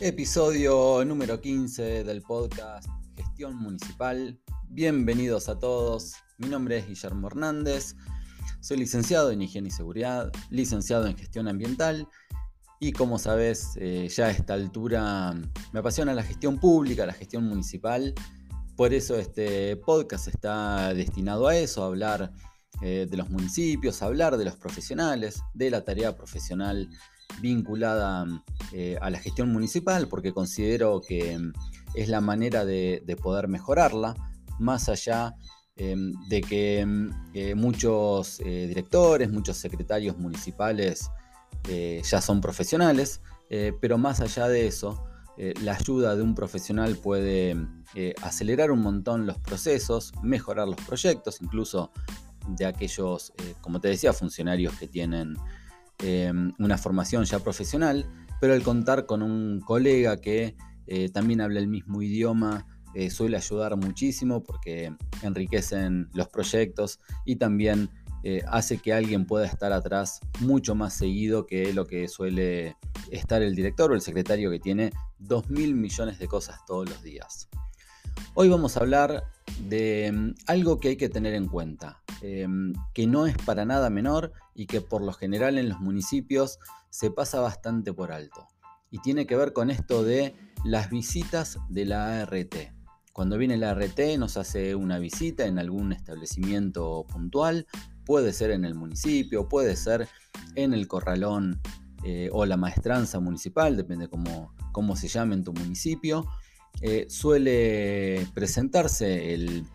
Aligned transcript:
Episodio 0.00 1.04
número 1.04 1.40
15 1.40 2.04
del 2.04 2.22
podcast 2.22 2.88
Gestión 3.16 3.56
Municipal. 3.56 4.38
Bienvenidos 4.68 5.48
a 5.48 5.58
todos. 5.58 6.14
Mi 6.36 6.46
nombre 6.48 6.78
es 6.78 6.86
Guillermo 6.86 7.26
Hernández. 7.26 7.96
Soy 8.60 8.76
licenciado 8.76 9.32
en 9.32 9.42
Higiene 9.42 9.68
y 9.68 9.72
Seguridad, 9.72 10.30
licenciado 10.50 11.08
en 11.08 11.16
Gestión 11.16 11.48
Ambiental 11.48 12.06
y 12.78 12.92
como 12.92 13.18
sabes, 13.18 13.72
eh, 13.74 14.08
ya 14.08 14.26
a 14.26 14.30
esta 14.30 14.54
altura 14.54 15.34
me 15.72 15.80
apasiona 15.80 16.14
la 16.14 16.22
gestión 16.22 16.60
pública, 16.60 17.04
la 17.04 17.12
gestión 17.12 17.42
municipal. 17.42 18.14
Por 18.76 18.94
eso 18.94 19.16
este 19.16 19.76
podcast 19.78 20.28
está 20.28 20.94
destinado 20.94 21.48
a 21.48 21.56
eso, 21.56 21.82
a 21.82 21.86
hablar 21.86 22.32
eh, 22.82 23.08
de 23.10 23.16
los 23.16 23.30
municipios, 23.30 24.00
a 24.00 24.06
hablar 24.06 24.36
de 24.36 24.44
los 24.44 24.54
profesionales, 24.54 25.42
de 25.54 25.70
la 25.70 25.82
tarea 25.82 26.14
profesional 26.14 26.88
vinculada 27.40 28.26
eh, 28.72 28.98
a 29.00 29.10
la 29.10 29.18
gestión 29.18 29.52
municipal 29.52 30.08
porque 30.08 30.32
considero 30.32 31.00
que 31.00 31.38
mm, 31.38 31.52
es 31.94 32.08
la 32.08 32.20
manera 32.20 32.64
de, 32.64 33.16
poder 33.22 33.48
mejorarla, 33.48 34.14
más 34.58 34.88
allá 34.88 35.34
em, 35.76 36.12
de 36.28 36.40
que 36.40 36.84
mm, 36.84 37.10
eh, 37.34 37.54
muchos 37.54 38.40
eh, 38.40 38.66
directores, 38.66 39.30
muchos 39.30 39.56
secretarios 39.56 40.18
municipales 40.18 41.10
ya 42.10 42.22
son 42.22 42.40
profesionales, 42.40 43.20
pero 43.80 43.98
más 43.98 44.20
allá 44.20 44.48
de 44.48 44.66
eso, 44.66 45.04
la 45.60 45.74
ayuda 45.74 46.16
de 46.16 46.22
un 46.22 46.34
profesional 46.34 46.96
puede 46.96 47.56
acelerar 48.22 48.70
un 48.70 48.80
montón 48.80 49.26
los 49.26 49.36
procesos, 49.38 50.12
mejorar 50.22 50.66
los 50.66 50.80
proyectos, 50.80 51.42
incluso 51.42 51.90
de 52.56 52.64
aquellos, 52.64 53.34
como 53.60 53.82
te 53.82 53.88
decía, 53.88 54.14
funcionarios 54.14 54.78
que 54.78 54.86
tienen 54.86 55.36
Em, 56.00 56.52
una 56.60 56.78
formación 56.78 57.24
ya 57.24 57.40
profesional, 57.40 58.06
pero 58.40 58.54
el 58.54 58.62
contar 58.62 59.04
con 59.04 59.20
un 59.20 59.60
colega 59.60 60.20
que 60.20 60.54
eh, 60.86 61.08
también 61.08 61.40
habla 61.40 61.58
el 61.58 61.66
mismo 61.66 62.00
idioma 62.02 62.66
eh, 62.94 63.10
suele 63.10 63.36
ayudar 63.36 63.76
muchísimo 63.76 64.44
porque 64.44 64.94
enriquecen 65.22 66.08
los 66.14 66.28
proyectos 66.28 67.00
y 67.24 67.36
también 67.36 67.90
eh, 68.22 68.42
hace 68.46 68.78
que 68.78 68.92
alguien 68.92 69.26
pueda 69.26 69.46
estar 69.46 69.72
atrás 69.72 70.20
mucho 70.40 70.76
más 70.76 70.94
seguido 70.94 71.46
que 71.46 71.72
lo 71.72 71.84
que 71.84 72.06
suele 72.06 72.76
estar 73.10 73.42
el 73.42 73.56
director 73.56 73.90
o 73.90 73.94
el 73.94 74.00
secretario 74.00 74.50
que 74.50 74.60
tiene 74.60 74.92
2 75.18 75.50
mil 75.50 75.74
millones 75.74 76.20
de 76.20 76.28
cosas 76.28 76.64
todos 76.64 76.88
los 76.88 77.02
días. 77.02 77.48
Hoy 78.34 78.48
vamos 78.48 78.76
a 78.76 78.80
hablar 78.80 79.24
de 79.68 80.06
em, 80.06 80.34
algo 80.46 80.78
que 80.78 80.90
hay 80.90 80.96
que 80.96 81.08
tener 81.08 81.34
en 81.34 81.48
cuenta, 81.48 82.00
em, 82.22 82.72
que 82.94 83.06
no 83.06 83.26
es 83.26 83.36
para 83.38 83.64
nada 83.64 83.90
menor 83.90 84.32
y 84.54 84.66
que 84.66 84.80
por 84.80 85.02
lo 85.02 85.12
general 85.12 85.58
en 85.58 85.68
los 85.68 85.80
municipios 85.80 86.58
se 86.90 87.10
pasa 87.10 87.40
bastante 87.40 87.92
por 87.92 88.12
alto. 88.12 88.46
Y 88.90 89.00
tiene 89.00 89.26
que 89.26 89.36
ver 89.36 89.52
con 89.52 89.70
esto 89.70 90.02
de 90.02 90.34
las 90.64 90.90
visitas 90.90 91.58
de 91.68 91.84
la 91.84 92.22
ART. 92.22 92.54
Cuando 93.12 93.36
viene 93.36 93.56
la 93.56 93.70
ART 93.70 93.98
nos 94.18 94.36
hace 94.36 94.74
una 94.74 94.98
visita 94.98 95.46
en 95.46 95.58
algún 95.58 95.92
establecimiento 95.92 97.04
puntual, 97.08 97.66
puede 98.04 98.32
ser 98.32 98.52
en 98.52 98.64
el 98.64 98.74
municipio, 98.74 99.48
puede 99.48 99.76
ser 99.76 100.08
en 100.54 100.72
el 100.72 100.88
corralón 100.88 101.60
eh, 102.04 102.30
o 102.32 102.46
la 102.46 102.56
maestranza 102.56 103.20
municipal, 103.20 103.76
depende 103.76 104.08
cómo, 104.08 104.54
cómo 104.72 104.96
se 104.96 105.08
llame 105.08 105.34
en 105.34 105.44
tu 105.44 105.52
municipio. 105.52 106.26
Eh, 106.80 107.06
suele 107.08 108.26
presentarse 108.34 109.34
el, 109.34 109.66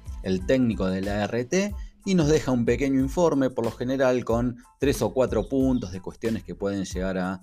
técnico 0.48 0.88
de 0.88 1.02
la 1.02 1.28
RT 1.28 1.76
y 2.06 2.16
nos 2.16 2.28
deja 2.28 2.52
un 2.52 2.66
pequeño 2.66 3.00
informe, 3.00 3.50
por 3.50 3.66
lo 3.66 3.72
general 3.72 4.26
con 4.26 4.58
tres 4.80 5.02
o 5.02 5.14
cuatro 5.14 5.48
puntos 5.48 5.92
de 5.92 6.02
cuestiones 6.02 6.44
que 6.44 6.56
pueden 6.56 6.86
llegar 6.86 7.18
a, 7.18 7.40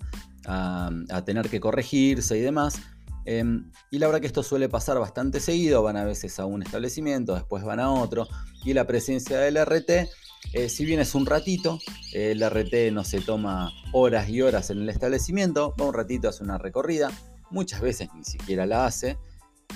tener 1.25 1.49
que 1.49 1.59
corregirse 1.59 2.37
y 2.37 2.41
demás. 2.41 2.79
Em, 3.25 3.69
y 3.91 3.99
la 3.99 4.07
verdad 4.07 4.21
que 4.21 4.27
esto 4.27 4.41
suele 4.41 4.67
pasar 4.69 4.97
bastante 4.99 5.39
seguido, 5.39 5.83
van 5.83 5.97
a 5.97 6.03
veces 6.03 6.39
a 6.39 6.45
un 6.45 6.63
establecimiento, 6.63 7.35
después 7.35 7.63
van 7.63 7.79
a 7.79 7.91
otro, 7.91 8.27
y 8.65 8.73
la 8.73 8.87
presencia 8.87 9.37
del 9.39 9.57
RT, 9.57 10.09
eh, 10.53 10.69
si 10.69 10.85
bien 10.85 10.99
es 10.99 11.13
un 11.13 11.27
ratito, 11.27 11.79
el 12.13 12.41
RT 12.41 12.91
no 12.91 13.03
se 13.03 13.21
toma 13.21 13.71
horas 13.93 14.27
y 14.29 14.41
horas 14.41 14.71
en 14.71 14.79
el 14.79 14.89
establecimiento, 14.89 15.75
va 15.79 15.85
un 15.85 15.93
ratito, 15.93 16.29
hace 16.29 16.43
una 16.43 16.57
recorrida, 16.57 17.11
muchas 17.51 17.81
veces 17.81 18.09
ni 18.15 18.23
siquiera 18.23 18.65
la 18.65 18.85
hace, 18.85 19.17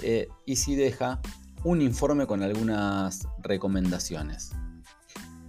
eh, 0.02 0.28
y 0.46 0.56
si 0.56 0.76
deja 0.76 1.22
un 1.64 1.82
informe 1.82 2.26
con 2.26 2.42
algunas 2.44 3.28
recomendaciones. 3.42 4.52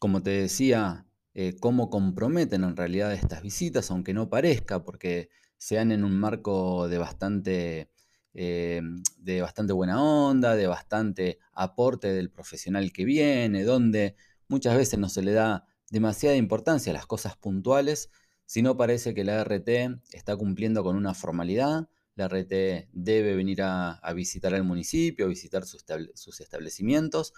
Como 0.00 0.22
te 0.22 0.30
decía, 0.30 1.04
eh, 1.34 1.56
cómo 1.60 1.90
comprometen 1.90 2.64
en 2.64 2.74
realidad 2.74 3.12
estas 3.12 3.42
visitas, 3.42 3.90
aunque 3.90 4.14
no 4.14 4.30
parezca, 4.30 4.82
porque 4.82 5.28
sean 5.58 5.92
en 5.92 6.04
un 6.04 6.18
marco 6.18 6.88
de 6.88 6.96
bastante 6.96 7.90
eh, 8.32 8.80
de 9.18 9.42
bastante 9.42 9.74
buena 9.74 10.02
onda, 10.02 10.56
de 10.56 10.66
bastante 10.68 11.38
aporte 11.52 12.14
del 12.14 12.30
profesional 12.30 12.92
que 12.94 13.04
viene, 13.04 13.62
donde 13.62 14.16
muchas 14.48 14.74
veces 14.74 14.98
no 14.98 15.10
se 15.10 15.20
le 15.20 15.32
da 15.32 15.66
demasiada 15.90 16.36
importancia 16.36 16.92
a 16.92 16.94
las 16.94 17.04
cosas 17.04 17.36
puntuales, 17.36 18.08
sino 18.46 18.78
parece 18.78 19.12
que 19.12 19.24
la 19.24 19.38
RT 19.42 20.00
está 20.12 20.34
cumpliendo 20.34 20.82
con 20.82 20.96
una 20.96 21.12
formalidad, 21.12 21.88
la 22.14 22.26
RT 22.26 22.88
debe 22.92 23.34
venir 23.34 23.62
a, 23.62 24.00
visitar 24.14 24.54
al 24.54 24.64
municipio, 24.64 25.26
a 25.26 25.28
visitar 25.28 25.64
sus, 25.64 26.40
establecimientos, 26.40 27.32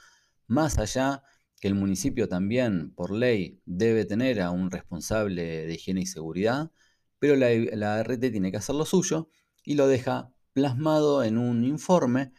más 0.46 0.78
allá 0.78 1.22
que 1.60 1.68
el 1.68 1.74
municipio 1.74 2.28
también, 2.28 2.92
por 2.94 3.12
ley, 3.12 3.60
debe 3.64 4.04
tener 4.04 4.40
a 4.40 4.50
un 4.50 4.70
responsable 4.70 5.66
de 5.66 5.74
higiene 5.74 6.02
y 6.02 6.06
seguridad, 6.06 6.70
pero 7.18 7.36
la, 7.36 8.02
RT 8.02 8.30
tiene 8.30 8.50
que 8.50 8.58
hacer 8.58 8.74
lo 8.74 8.84
suyo 8.84 9.28
y 9.64 9.74
lo 9.74 9.86
deja 9.86 10.32
plasmado 10.52 11.24
en 11.24 11.38
un 11.38 11.64
informe. 11.64 12.32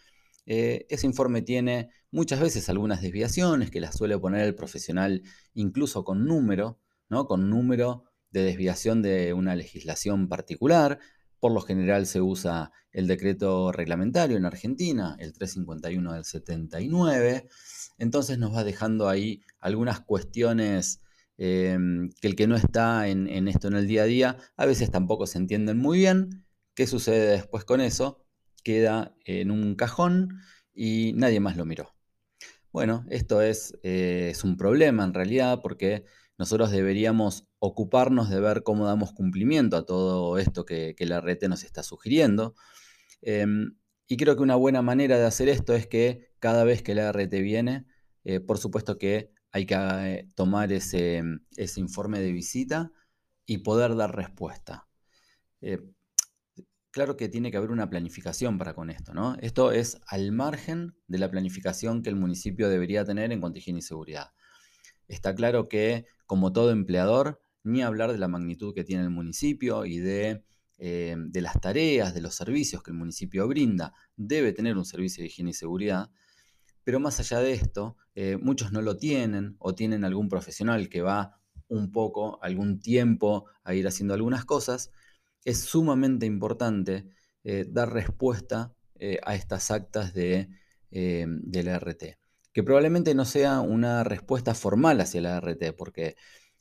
Eh, 0.45 0.85
ese 0.89 1.07
informe 1.07 1.41
tiene 1.41 1.89
muchas 2.11 2.39
veces 2.39 2.69
algunas 2.69 3.01
desviaciones 3.01 3.71
que 3.71 3.79
las 3.79 3.97
suele 3.97 4.17
poner 4.19 4.41
el 4.41 4.55
profesional 4.55 5.23
incluso 5.53 6.03
con 6.03 6.25
número, 6.25 6.79
¿no? 7.09 7.25
con 7.25 7.49
número 7.49 8.03
de 8.29 8.43
desviación 8.43 9.01
de 9.01 9.33
una 9.33 9.55
legislación 9.55 10.27
particular. 10.27 10.99
Por 11.45 11.51
lo 11.51 11.61
general 11.61 12.07
se 12.07 12.21
usa 12.21 12.71
el 12.91 13.05
decreto 13.05 13.71
reglamentario 13.71 14.35
en 14.35 14.45
Argentina, 14.45 15.15
el 15.19 15.31
351 15.31 16.13
del 16.13 16.25
79. 16.25 17.47
Entonces 17.99 18.39
nos 18.39 18.55
va 18.55 18.63
dejando 18.63 19.07
ahí 19.07 19.43
algunas 19.59 19.99
cuestiones 19.99 21.03
em, 21.37 22.09
que 22.19 22.29
el 22.29 22.35
que 22.35 22.47
no 22.47 22.55
está 22.55 23.09
en, 23.09 23.47
esto 23.47 23.67
en 23.67 23.75
el 23.75 23.85
día 23.85 24.01
a 24.01 24.05
día, 24.05 24.37
a 24.57 24.65
veces 24.65 24.89
tampoco 24.89 25.27
se 25.27 25.37
entienden 25.37 25.77
muy 25.77 25.99
bien. 25.99 26.47
¿Qué 26.73 26.87
sucede 26.87 27.33
después 27.33 27.63
con 27.63 27.79
eso? 27.79 28.25
Queda 28.63 29.15
en 29.23 29.51
un 29.51 29.75
cajón 29.75 30.39
y 30.73 31.13
nadie 31.15 31.39
más 31.39 31.57
lo 31.57 31.65
miró. 31.65 31.93
Bueno, 32.71 33.05
esto 33.11 33.43
es, 33.43 33.77
eh, 33.83 34.29
es 34.31 34.43
un 34.43 34.57
problema 34.57 35.03
en 35.03 35.13
realidad 35.13 35.59
porque 35.61 36.05
nosotros 36.37 36.71
deberíamos 36.71 37.47
ocuparnos 37.59 38.29
de 38.29 38.39
ver 38.39 38.63
cómo 38.63 38.85
damos 38.85 39.13
cumplimiento 39.13 39.77
a 39.77 39.85
todo 39.85 40.37
esto 40.37 40.65
que, 40.65 40.95
la 40.99 41.19
RT 41.21 41.47
nos 41.47 41.63
está 41.63 41.83
sugiriendo. 41.83 42.55
Em, 43.21 43.77
y 44.07 44.17
creo 44.17 44.35
que 44.35 44.43
una 44.43 44.55
buena 44.55 44.81
manera 44.81 45.17
de 45.17 45.25
hacer 45.25 45.49
esto 45.49 45.73
es 45.73 45.87
que 45.87 46.29
cada 46.39 46.63
vez 46.63 46.83
que 46.83 46.95
la 46.95 47.11
RT 47.11 47.41
viene, 47.41 47.85
eh, 48.23 48.39
por 48.39 48.57
supuesto 48.57 48.97
que 48.97 49.31
hay 49.51 49.65
que 49.65 49.75
eh, 49.75 50.29
tomar 50.35 50.71
ese, 50.73 51.23
ese, 51.57 51.79
informe 51.79 52.19
de 52.19 52.31
visita 52.31 52.91
y 53.45 53.59
poder 53.59 53.95
dar 53.95 54.15
respuesta 54.15 54.87
claro 56.95 57.17
que 57.17 57.27
tiene 57.27 57.51
que 57.51 57.57
haber 57.57 57.71
una 57.71 57.89
planificación 57.89 58.57
para 58.57 58.73
con 58.73 58.89
esto, 58.89 59.13
¿no? 59.13 59.35
Esto 59.41 59.73
es 59.73 59.99
al 60.07 60.31
margen 60.31 60.95
de 61.07 61.17
la 61.17 61.29
planificación 61.29 62.01
que 62.01 62.09
el 62.09 62.15
municipio 62.15 62.69
debería 62.69 63.03
tener 63.03 63.33
en 63.33 63.41
cuanto 63.41 63.57
a 63.57 63.59
higiene 63.59 63.79
y 63.79 63.81
seguridad. 63.81 64.31
Está 65.07 65.35
claro 65.35 65.67
que, 65.67 66.05
como 66.25 66.51
todo 66.51 66.71
empleador, 66.71 67.41
ni 67.63 67.81
hablar 67.81 68.11
de 68.11 68.17
la 68.17 68.27
magnitud 68.27 68.73
que 68.73 68.83
tiene 68.83 69.03
el 69.03 69.09
municipio 69.09 69.85
y 69.85 69.97
de, 69.97 70.43
eh, 70.77 71.15
las 71.33 71.59
tareas, 71.59 72.13
de 72.13 72.21
los 72.21 72.35
servicios 72.35 72.83
que 72.83 72.91
el 72.91 72.97
municipio 72.97 73.47
brinda, 73.47 73.93
debe 74.15 74.53
tener 74.53 74.77
un 74.77 74.85
servicio 74.85 75.21
de 75.21 75.27
higiene 75.27 75.51
y 75.51 75.53
seguridad. 75.53 76.11
Pero 76.83 76.99
más 76.99 77.19
allá 77.19 77.39
de 77.39 77.53
esto, 77.53 77.97
eh, 78.13 78.37
muchos 78.37 78.71
no 78.71 78.81
lo 78.81 78.97
tienen 78.97 79.55
o 79.59 79.73
tienen 79.73 80.05
algún 80.05 80.29
profesional 80.29 80.89
que 80.89 81.01
va 81.01 81.41
un 81.67 81.91
poco, 81.91 82.39
algún 82.43 82.79
tiempo 82.79 83.45
a 83.63 83.73
ir 83.73 83.87
haciendo 83.87 84.13
algunas 84.13 84.45
cosas 84.45 84.91
es 85.43 85.61
sumamente 85.61 86.25
importante 86.25 87.07
eh, 87.43 87.65
dar 87.67 87.91
respuesta 87.93 88.73
a 89.23 89.35
estas 89.35 89.71
actas 89.71 90.13
de, 90.13 90.49
la 90.91 91.75
RT. 91.75 92.17
Que 92.55 92.63
probablemente 92.63 93.13
no 93.15 93.25
sea 93.25 93.59
una 93.59 94.05
respuesta 94.05 94.55
formal 94.55 95.01
hacia 95.01 95.19
la 95.19 95.35
RT, 95.41 95.73
porque 95.77 96.15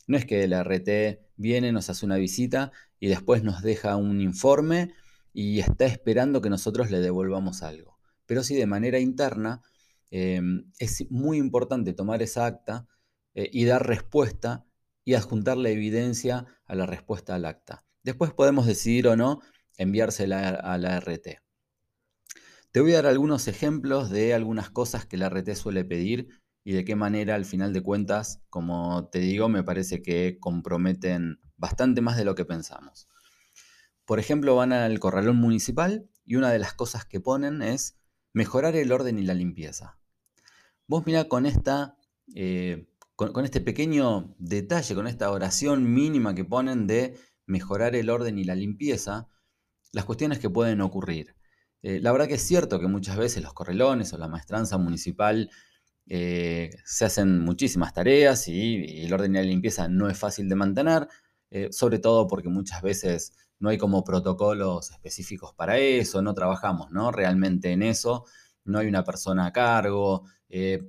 no 0.09 0.17
es 0.17 0.27
que 0.27 0.49
la 0.49 0.65
RT 0.65 1.21
viene, 1.37 1.71
nos 1.71 1.89
hace 1.89 2.05
una 2.05 2.17
visita 2.17 2.73
y 2.99 3.07
después 3.07 3.45
nos 3.45 3.63
deja 3.63 3.95
un 3.95 4.21
informe 4.21 4.93
y 5.33 5.61
está 5.61 5.87
esperando 5.87 6.43
que 6.43 6.51
nosotros 6.51 6.91
le 6.91 6.99
devolvamos 6.99 7.63
algo. 7.63 7.97
Pero 8.27 8.43
sí 8.43 8.57
de 8.57 8.67
manera 8.67 8.99
interna 8.99 9.63
es 10.11 11.07
muy 11.11 11.39
importante 11.39 11.93
tomar 11.93 12.23
esa 12.23 12.47
acta 12.47 12.89
y 13.33 13.65
dar 13.65 13.87
respuesta 13.87 14.67
y 15.05 15.15
adjuntar 15.15 15.59
la 15.59 15.69
evidencia 15.69 16.47
a 16.67 16.75
la 16.75 16.87
respuesta 16.87 17.37
al 17.37 17.45
acta. 17.45 17.85
Después 18.03 18.33
podemos 18.33 18.67
decidir 18.67 19.07
o 19.07 19.15
no 19.15 19.43
enviársela 19.77 20.49
a 20.49 20.77
la 20.77 20.97
RT. 20.97 21.44
Te 22.75 22.81
voy 22.81 22.91
a 22.91 22.97
dar 22.97 23.07
algunos 23.07 23.47
ejemplos 23.47 24.11
de 24.11 24.35
algunas 24.35 24.69
cosas 24.69 25.07
que 25.07 25.17
la 25.17 25.27
RT 25.27 25.55
suele 25.55 25.85
pedir 25.85 26.43
y 26.65 26.73
de 26.73 26.85
qué 26.85 26.97
manera 26.97 27.37
al 27.37 27.45
final 27.45 27.73
de 27.73 27.85
cuentas, 27.85 28.43
como 28.51 29.11
te 29.11 29.21
digo, 29.21 29.49
me 29.49 29.63
parece 29.63 30.03
que 30.03 30.39
comprometen 30.41 31.39
bastante 31.57 32.01
más 32.01 32.17
de 32.17 32.25
lo 32.25 32.35
que 32.35 32.45
pensamos. 32.45 33.07
Por 34.05 34.19
ejemplo, 34.19 34.57
van 34.57 34.73
al 34.73 34.99
corralón 34.99 35.37
municipal 35.37 36.11
y 36.25 36.35
una 36.35 36.51
de 36.51 36.59
las 36.59 36.75
cosas 36.75 37.05
que 37.05 37.21
ponen 37.21 37.63
es 37.63 37.97
mejorar 38.33 38.75
el 38.75 38.91
orden 38.91 39.21
y 39.21 39.23
la 39.23 39.35
limpieza. 39.35 40.01
Vos 40.89 41.07
mira 41.07 41.29
con 41.29 41.47
esta, 41.47 41.97
eh, 42.35 42.89
con 43.15 43.45
este 43.45 43.61
pequeño 43.61 44.35
detalle, 44.41 44.97
con 44.97 45.07
esta 45.07 45.31
oración 45.31 45.95
mínima 45.95 46.35
que 46.35 46.45
ponen 46.45 46.89
de 46.89 47.17
mejorar 47.47 47.95
el 47.95 48.11
orden 48.11 48.37
y 48.37 48.43
la 48.43 48.57
limpieza, 48.57 49.29
las 49.93 50.07
cuestiones 50.07 50.41
que 50.41 50.51
pueden 50.51 50.81
ocurrir. 50.81 51.37
Eh, 51.87 52.01
la 52.01 52.13
verdad 52.13 52.29
que 52.29 52.35
es 52.35 52.43
cierto 52.43 52.81
que 52.81 52.87
muchas 52.89 53.19
veces 53.19 53.43
los 53.43 53.53
correlones 53.53 54.11
o 54.15 54.17
la 54.17 54.27
maestranza 54.27 54.79
municipal 54.79 55.51
eh, 56.07 56.71
se 56.83 57.05
hacen 57.05 57.41
muchísimas 57.41 57.93
tareas 57.93 58.49
y, 58.49 59.05
el 59.05 59.13
orden 59.13 59.33
y 59.33 59.35
la 59.37 59.43
limpieza 59.43 59.87
no 59.87 60.09
es 60.09 60.19
fácil 60.19 60.49
de 60.49 60.55
mantener, 60.55 61.07
eh, 61.51 61.69
sobre 61.73 61.99
todo 61.99 62.27
porque 62.27 62.49
muchas 62.49 62.81
veces 62.81 63.35
no 63.59 63.69
hay 63.69 63.77
como 63.77 64.03
protocolos 64.03 64.93
específicos 64.93 65.53
para 65.53 65.77
eso, 65.77 66.23
no 66.23 66.33
trabajamos 66.33 66.91
¿no? 66.91 67.13
realmente 67.13 67.73
en 67.73 67.83
eso, 67.83 68.25
no 68.65 68.79
hay 68.79 68.87
una 68.89 69.05
persona 69.05 69.47
a 69.47 69.53
cargo, 69.53 70.25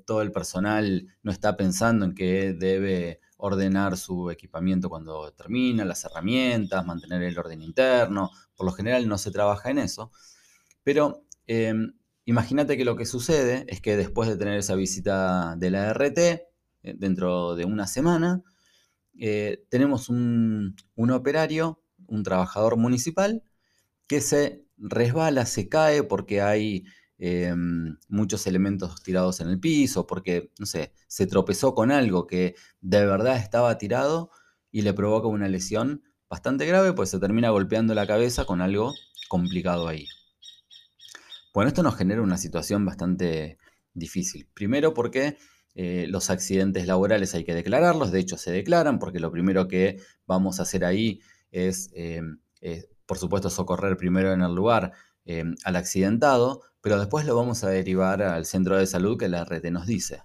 todo 0.05 0.21
el 0.21 0.31
personal 0.31 1.07
no 1.23 1.31
está 1.31 1.57
pensando 1.57 2.05
en 2.05 2.13
que 2.13 2.53
debe 2.53 3.19
ordenar 3.37 3.97
su 3.97 4.29
equipamiento 4.29 4.89
cuando 4.89 5.31
termina, 5.33 5.83
las 5.83 6.05
herramientas, 6.05 6.85
mantener 6.85 7.23
el 7.23 7.37
orden 7.37 7.61
interno. 7.63 8.29
Por 8.55 8.67
lo 8.67 8.71
general 8.71 9.07
no 9.07 9.17
se 9.17 9.31
trabaja 9.31 9.71
en 9.71 9.79
eso. 9.79 10.11
Pero 10.85 11.25
em, 11.47 11.91
imagínate 12.23 12.77
que 12.77 12.85
lo 12.85 12.95
que 12.95 13.05
sucede 13.05 13.65
es 13.67 13.81
que 13.81 13.97
después 13.97 14.29
de 14.29 14.37
tener 14.37 14.57
esa 14.57 14.75
visita 14.75 15.57
de 15.57 15.71
la 15.71 15.89
RT, 15.89 16.17
eh, 16.19 16.95
dentro 16.97 17.55
de 17.55 17.65
una 17.65 17.87
semana, 17.87 18.41
eh, 19.19 19.65
tenemos 19.69 20.07
un, 20.07 20.77
un 20.95 21.11
operario, 21.11 21.81
un 22.07 22.23
trabajador 22.23 22.77
municipal, 22.77 23.43
que 24.07 24.21
se 24.21 24.65
resbala, 24.77 25.45
se 25.45 25.67
cae 25.67 26.03
porque 26.03 26.41
hay 26.41 26.85
Em, 27.17 27.97
muchos 28.09 28.45
elementos 28.45 29.01
tirados 29.01 29.39
en 29.39 29.47
el 29.47 29.59
piso, 29.59 30.05
porque, 30.05 30.51
no 30.59 30.65
sé, 30.65 30.91
se 31.07 31.27
tropezó 31.27 31.73
con 31.73 31.91
algo 31.91 32.27
que 32.27 32.55
de 32.81 33.05
verdad 33.05 33.37
estaba 33.37 33.77
tirado 33.77 34.31
y 34.71 34.81
le 34.81 34.93
provoca 34.93 35.27
una 35.27 35.47
lesión 35.47 36.03
bastante 36.29 36.65
grave, 36.65 36.91
pues 36.93 37.09
se 37.09 37.19
termina 37.19 37.51
golpeando 37.51 37.93
la 37.93 38.05
cabeza 38.07 38.45
con 38.45 38.61
algo 38.61 38.93
complicado 39.29 39.87
ahí. 39.87 40.07
Bueno, 41.55 41.69
esto 41.69 41.83
nos 41.83 41.95
genera 41.95 42.21
una 42.21 42.37
situación 42.37 42.83
bastante 42.83 43.57
difícil. 43.93 44.45
Primero 44.53 44.93
porque 44.93 45.37
eh, 45.73 46.05
los 46.09 46.29
accidentes 46.29 46.85
laborales 46.85 47.33
hay 47.33 47.45
que 47.45 47.55
declararlos, 47.55 48.11
de 48.11 48.19
hecho 48.19 48.37
se 48.37 48.51
declaran, 48.51 48.99
porque 48.99 49.21
lo 49.21 49.31
primero 49.31 49.69
que 49.69 50.01
vamos 50.27 50.59
a 50.59 50.63
hacer 50.63 50.83
ahí 50.83 51.21
es, 51.51 51.91
em, 51.93 52.39
por 53.05 53.17
supuesto, 53.17 53.49
socorrer 53.49 53.95
primero 53.95 54.33
en 54.33 54.41
el 54.41 54.53
lugar 54.53 54.91
em, 55.23 55.55
al 55.63 55.77
accidentado, 55.77 56.61
pero 56.81 56.99
después 56.99 57.25
lo 57.25 57.37
vamos 57.37 57.63
a 57.63 57.69
derivar 57.69 58.21
al 58.21 58.45
centro 58.45 58.77
de 58.77 58.85
salud 58.85 59.17
que 59.17 59.29
la 59.29 59.45
RT 59.45 59.71
nos 59.71 59.87
dice. 59.87 60.23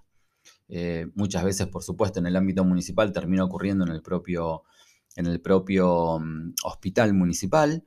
Eh, 0.68 1.06
muchas 1.14 1.44
veces, 1.44 1.68
por 1.68 1.84
supuesto, 1.84 2.18
en 2.18 2.26
el 2.26 2.34
ámbito 2.34 2.64
municipal 2.64 3.12
termina 3.12 3.44
ocurriendo 3.44 3.84
en 3.84 3.92
el 3.92 4.02
propio, 4.02 4.64
en 5.14 5.26
el 5.26 5.40
propio 5.40 6.18
mm, 6.18 6.54
hospital 6.64 7.14
municipal, 7.14 7.84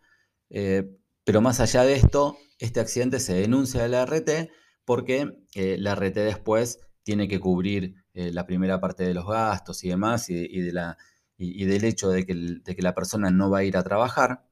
eh, 0.49 0.89
pero 1.23 1.41
más 1.41 1.59
allá 1.59 1.83
de 1.83 1.95
esto, 1.95 2.37
este 2.59 2.79
accidente 2.79 3.19
se 3.19 3.33
denuncia 3.33 3.83
a 3.83 3.87
la 3.87 4.05
RT 4.05 4.49
porque 4.85 5.45
eh, 5.55 5.77
la 5.79 5.95
RT 5.95 6.15
después 6.15 6.79
tiene 7.03 7.27
que 7.27 7.39
cubrir 7.39 7.95
la 8.13 8.45
primera 8.45 8.79
parte 8.79 9.03
de 9.03 9.13
los 9.15 9.25
gastos 9.25 9.83
y 9.83 9.89
demás 9.89 10.29
y, 10.29 10.61
de 10.61 10.71
la, 10.71 10.97
y 11.35 11.65
del 11.65 11.83
hecho 11.83 12.09
de 12.09 12.27
que, 12.27 12.35
de 12.35 12.75
que 12.75 12.81
la 12.83 12.93
persona 12.93 13.31
no 13.31 13.49
va 13.49 13.57
a 13.57 13.63
ir 13.63 13.75
a 13.75 13.83
trabajar. 13.83 14.45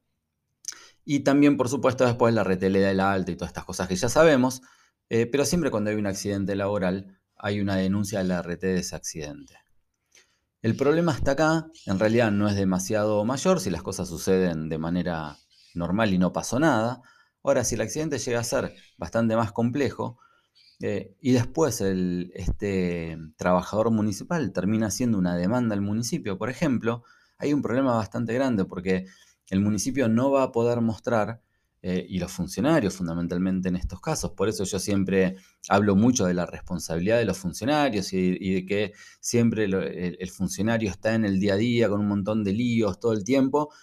Y 1.03 1.21
también, 1.21 1.57
por 1.57 1.69
supuesto, 1.69 2.05
después 2.05 2.33
la 2.33 2.43
RT 2.43 2.63
le 2.63 2.81
da 2.81 2.91
el 2.91 2.99
alta 2.99 3.31
y 3.31 3.35
todas 3.35 3.49
estas 3.49 3.65
cosas 3.65 3.87
que 3.87 3.95
ya 3.95 4.09
sabemos, 4.09 4.61
eh, 5.09 5.25
pero 5.25 5.45
siempre 5.45 5.71
cuando 5.71 5.89
hay 5.89 5.95
un 5.95 6.07
accidente 6.07 6.55
laboral 6.55 7.19
hay 7.35 7.59
una 7.59 7.75
denuncia 7.75 8.19
de 8.19 8.25
la 8.25 8.41
RT 8.41 8.61
de 8.61 8.79
ese 8.79 8.95
accidente. 8.95 9.55
El 10.61 10.75
problema 10.75 11.11
hasta 11.11 11.31
acá, 11.31 11.67
en 11.87 11.97
realidad 11.97 12.31
no 12.31 12.47
es 12.47 12.55
demasiado 12.55 13.25
mayor 13.25 13.59
si 13.59 13.71
las 13.71 13.81
cosas 13.81 14.09
suceden 14.09 14.69
de 14.69 14.77
manera 14.77 15.37
normal 15.73 16.13
y 16.13 16.17
no 16.17 16.33
pasó 16.33 16.59
nada. 16.59 17.01
Ahora, 17.43 17.63
si 17.63 17.75
el 17.75 17.81
accidente 17.81 18.19
llega 18.19 18.39
a 18.39 18.43
ser 18.43 18.75
bastante 18.97 19.35
más 19.35 19.51
complejo 19.51 20.19
eh, 20.81 21.15
y 21.21 21.31
después 21.31 21.81
el, 21.81 22.31
este 22.35 23.17
trabajador 23.37 23.91
municipal 23.91 24.51
termina 24.51 24.87
haciendo 24.87 25.17
una 25.17 25.35
demanda 25.35 25.75
al 25.75 25.81
municipio, 25.81 26.37
por 26.37 26.49
ejemplo, 26.49 27.03
hay 27.37 27.53
un 27.53 27.61
problema 27.61 27.95
bastante 27.95 28.33
grande 28.33 28.65
porque 28.65 29.05
el 29.49 29.59
municipio 29.59 30.07
no 30.07 30.31
va 30.31 30.43
a 30.43 30.51
poder 30.51 30.81
mostrar, 30.81 31.41
eh, 31.83 32.05
y 32.07 32.19
los 32.19 32.31
funcionarios 32.31 32.95
fundamentalmente 32.95 33.67
en 33.69 33.75
estos 33.75 33.99
casos, 33.99 34.31
por 34.33 34.47
eso 34.47 34.63
yo 34.65 34.77
siempre 34.77 35.37
hablo 35.67 35.95
mucho 35.95 36.27
de 36.27 36.35
la 36.35 36.45
responsabilidad 36.45 37.17
de 37.17 37.25
los 37.25 37.39
funcionarios 37.39 38.13
y, 38.13 38.53
de 38.53 38.65
que 38.67 38.93
siempre 39.19 39.63
el, 39.65 40.29
funcionario 40.29 40.91
está 40.91 41.15
en 41.15 41.25
el 41.25 41.39
día 41.39 41.55
a 41.55 41.57
día 41.57 41.89
con 41.89 42.01
un 42.01 42.07
montón 42.07 42.43
de 42.43 42.53
líos 42.53 42.99
todo 42.99 43.13
el 43.13 43.23
tiempo 43.23 43.73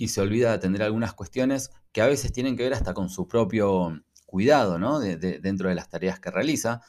y 0.00 0.08
se 0.08 0.22
olvida 0.22 0.48
de 0.48 0.54
atender 0.54 0.82
algunas 0.82 1.12
cuestiones 1.12 1.72
que 1.92 2.00
a 2.00 2.06
veces 2.06 2.32
tienen 2.32 2.56
que 2.56 2.62
ver 2.62 2.72
hasta 2.72 2.94
con 2.94 3.10
su 3.10 3.28
propio 3.28 4.02
cuidado, 4.24 4.78
¿no? 4.78 4.98
dentro 4.98 5.68
de 5.68 5.74
las 5.74 5.90
tareas 5.90 6.18
que 6.18 6.30
realiza, 6.30 6.80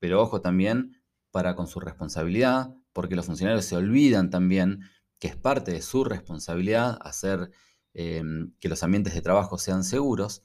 pero 0.00 0.20
ojo 0.20 0.40
también 0.40 1.00
para 1.30 1.54
con 1.54 1.68
su 1.68 1.78
responsabilidad, 1.78 2.74
porque 2.92 3.14
los 3.14 3.26
funcionarios 3.26 3.66
se 3.66 3.76
olvidan 3.76 4.30
también 4.30 4.80
que 5.20 5.28
es 5.28 5.36
parte 5.36 5.70
de 5.70 5.80
su 5.80 6.02
responsabilidad 6.02 6.98
hacer 7.02 7.52
em, 7.94 8.52
que 8.58 8.68
los 8.68 8.82
ambientes 8.82 9.14
de 9.14 9.22
trabajo 9.22 9.58
sean 9.58 9.84
seguros, 9.84 10.42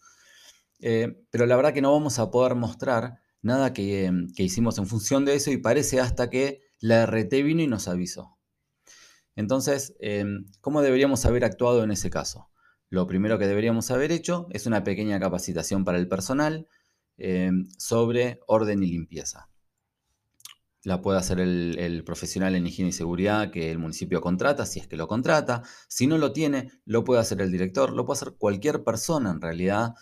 eh, 0.79 1.25
pero 1.31 1.47
la 1.47 1.55
verdad 1.55 1.73
que 1.73 1.81
no 1.81 1.91
vamos 1.91 2.19
a 2.19 2.29
poder 2.29 2.53
mostrar 2.53 3.15
nada 3.41 3.73
que, 3.73 4.11
que 4.35 4.43
hicimos 4.43 4.77
en 4.77 4.85
función 4.85 5.25
de 5.25 5.33
eso 5.33 5.49
y 5.49 5.57
parece 5.57 5.99
hasta 5.99 6.29
que 6.29 6.61
la 6.79 7.01
RT 7.07 7.33
vino 7.41 7.63
y 7.63 7.67
nos 7.67 7.87
avisó. 7.87 8.37
Entonces, 9.35 9.95
em, 10.00 10.45
¿cómo 10.61 10.81
deberíamos 10.81 11.25
haber 11.25 11.45
actuado 11.45 11.83
en 11.83 11.91
ese 11.91 12.09
caso? 12.09 12.50
Lo 12.89 13.07
primero 13.07 13.39
que 13.39 13.47
deberíamos 13.47 13.91
haber 13.91 14.11
hecho 14.11 14.47
es 14.51 14.65
una 14.65 14.83
pequeña 14.83 15.19
capacitación 15.19 15.85
para 15.85 15.97
el 15.97 16.07
personal 16.07 16.67
sobre 17.77 18.39
orden 18.47 18.81
y 18.81 18.88
limpieza 18.88 19.51
la 20.83 21.01
puede 21.01 21.19
hacer 21.19 21.39
el, 21.39 22.03
profesional 22.05 22.55
en 22.55 22.65
higiene 22.65 22.89
y 22.89 22.93
seguridad 22.93 23.51
que 23.51 23.71
el 23.71 23.77
municipio 23.77 24.21
contrata, 24.21 24.65
si 24.65 24.79
es 24.79 24.88
que 24.88 24.97
lo 24.97 25.07
contrata. 25.07 25.61
Si 25.88 26.07
no 26.07 26.17
lo 26.17 26.33
tiene, 26.33 26.71
lo 26.85 27.03
puede 27.03 27.21
hacer 27.21 27.41
el 27.41 27.51
director, 27.51 27.93
lo 27.93 28.05
puede 28.05 28.17
hacer 28.17 28.33
cualquier 28.38 28.83
persona 28.83 29.31
en 29.31 29.41
realidad 29.41 29.93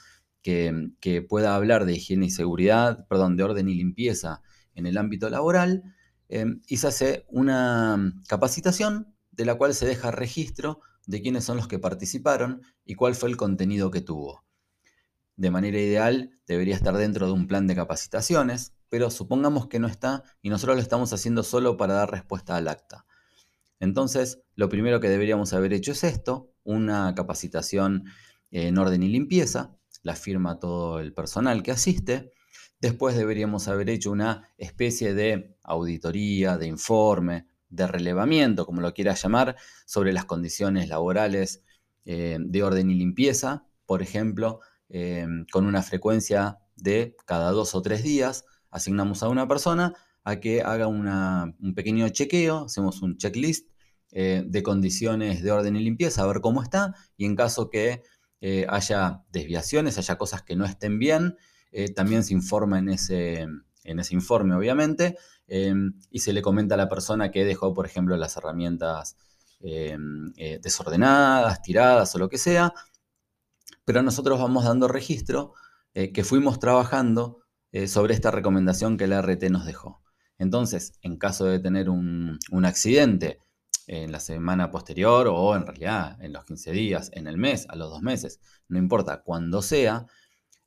que, 0.42 0.92
pueda 1.28 1.56
hablar 1.56 1.86
de 1.86 1.94
higiene 1.94 2.28
y 2.28 2.30
seguridad, 2.30 3.06
perdón, 3.08 3.36
de 3.36 3.44
orden 3.44 3.68
y 3.68 3.76
limpieza 3.76 4.42
en 4.74 4.86
el 4.86 4.98
ámbito 4.98 5.30
laboral. 5.30 5.84
Em, 6.30 6.62
y 6.68 6.78
se 6.78 6.88
hace 6.88 7.26
una 7.28 8.14
capacitación 8.28 9.16
de 9.40 9.46
la 9.46 9.56
cual 9.56 9.74
se 9.74 9.86
deja 9.86 10.12
registro 10.12 10.82
de 11.08 11.22
quiénes 11.22 11.46
son 11.46 11.56
los 11.56 11.70
que 11.70 11.80
participaron 11.80 12.62
y 12.84 12.96
cuál 12.96 13.16
fue 13.16 13.30
el 13.30 13.38
contenido 13.38 13.90
que 13.90 14.02
tuvo. 14.02 14.44
De 15.38 15.50
manera 15.50 15.80
ideal, 15.80 16.42
debería 16.46 16.76
estar 16.76 16.98
dentro 16.98 17.26
de 17.26 17.32
un 17.32 17.48
plan 17.48 17.66
de 17.66 17.74
capacitaciones, 17.74 18.74
pero 18.90 19.10
supongamos 19.10 19.68
que 19.68 19.80
no 19.80 19.88
está 19.88 20.24
y 20.42 20.50
nosotros 20.50 20.76
lo 20.76 20.82
estamos 20.82 21.14
haciendo 21.14 21.44
solo 21.44 21.78
para 21.78 21.94
dar 21.94 22.12
respuesta 22.12 22.58
al 22.58 22.68
acta. 22.68 23.06
Entonces, 23.80 24.42
lo 24.56 24.68
primero 24.68 25.00
que 25.00 25.08
deberíamos 25.08 25.54
haber 25.54 25.72
hecho 25.72 25.94
es 25.94 26.04
esto, 26.04 26.52
una 26.66 27.16
capacitación 27.16 28.04
en 28.52 28.78
orden 28.78 29.04
y 29.04 29.08
limpieza, 29.08 29.80
la 30.04 30.18
firma 30.18 30.60
todo 30.60 31.00
el 31.00 31.14
personal 31.14 31.64
que 31.64 31.72
asiste. 31.72 32.34
Después 32.82 33.16
deberíamos 33.16 33.70
haber 33.70 33.90
hecho 33.90 34.12
una 34.12 34.50
especie 34.58 35.14
de 35.14 35.56
auditoría, 35.64 36.58
de 36.58 36.68
informe, 36.68 37.48
de 37.70 37.88
relevamiento, 37.88 38.66
como 38.66 38.82
lo 38.82 38.94
quieras 38.94 39.22
llamar, 39.22 39.56
sobre 39.86 40.14
las 40.14 40.26
condiciones 40.26 40.90
laborales 40.90 41.64
eh, 42.06 42.38
de 42.40 42.64
orden 42.64 42.90
y 42.90 42.96
limpieza, 42.96 43.66
por 43.86 44.02
ejemplo, 44.02 44.60
eh, 44.90 45.28
con 45.52 45.66
una 45.66 45.84
frecuencia 45.84 46.58
de 46.76 47.16
cada 47.26 47.52
dos 47.52 47.76
o 47.76 47.82
tres 47.82 48.04
días, 48.04 48.46
asignamos 48.72 49.24
a 49.24 49.30
una 49.30 49.48
persona 49.48 49.94
a 50.24 50.40
que 50.40 50.62
haga 50.62 50.88
un 50.88 51.74
pequeño 51.76 52.08
chequeo, 52.10 52.66
hacemos 52.66 53.02
un 53.02 53.18
checklist 53.18 53.70
eh, 54.12 54.44
de 54.46 54.64
condiciones 54.64 55.44
de 55.44 55.52
orden 55.52 55.76
y 55.76 55.82
limpieza, 55.82 56.24
a 56.24 56.28
ver 56.28 56.42
cómo 56.42 56.62
está, 56.62 56.96
y 57.18 57.26
en 57.26 57.36
caso 57.36 57.70
que 57.70 58.04
haya 58.70 59.24
desviaciones, 59.34 59.98
haya 59.98 60.18
cosas 60.18 60.44
que 60.44 60.56
no 60.56 60.64
estén 60.64 60.98
bien, 60.98 61.36
también 61.94 62.24
se 62.24 62.34
informa 62.34 62.80
en 62.80 62.88
ese, 62.88 63.46
en 63.84 64.00
ese 64.00 64.14
informe, 64.14 64.56
obviamente, 64.56 65.18
y 65.50 66.20
se 66.20 66.34
le 66.34 66.42
comenta 66.42 66.76
a 66.76 66.78
la 66.78 66.90
persona 66.90 67.32
que 67.32 67.46
dejó, 67.46 67.74
por 67.74 67.86
ejemplo, 67.86 68.16
las 68.18 68.38
herramientas 68.38 69.18
desordenadas, 70.62 71.62
tiradas 71.62 72.16
o 72.16 72.20
lo 72.20 72.30
que 72.30 72.38
sea, 72.38 72.74
pero 73.84 74.02
nosotros 74.02 74.40
vamos 74.40 74.64
dando 74.64 74.88
registro 74.88 75.54
que 75.94 76.24
fuimos 76.24 76.60
trabajando 76.60 77.40
eh, 77.72 77.88
sobre 77.88 78.16
esta 78.16 78.32
recomendación 78.32 78.98
que 78.98 79.06
la 79.06 79.22
RT 79.22 79.44
nos 79.52 79.66
dejó. 79.66 80.02
Entonces, 80.40 80.94
en 81.04 81.18
caso 81.18 81.46
de 81.46 81.60
tener 81.60 81.90
un, 81.90 82.40
accidente 82.66 83.40
en 83.86 84.12
la 84.12 84.20
semana 84.20 84.72
posterior 84.72 85.28
o 85.28 85.56
en 85.56 85.66
realidad 85.68 86.20
en 86.22 86.34
los 86.34 86.46
15 86.46 86.72
días, 86.72 87.12
en 87.14 87.28
el 87.28 87.38
mes, 87.38 87.68
a 87.70 87.76
los 87.76 87.92
dos 87.92 88.02
meses, 88.02 88.40
no 88.70 88.80
importa 88.80 89.22
cuándo 89.22 89.62
sea, 89.62 90.08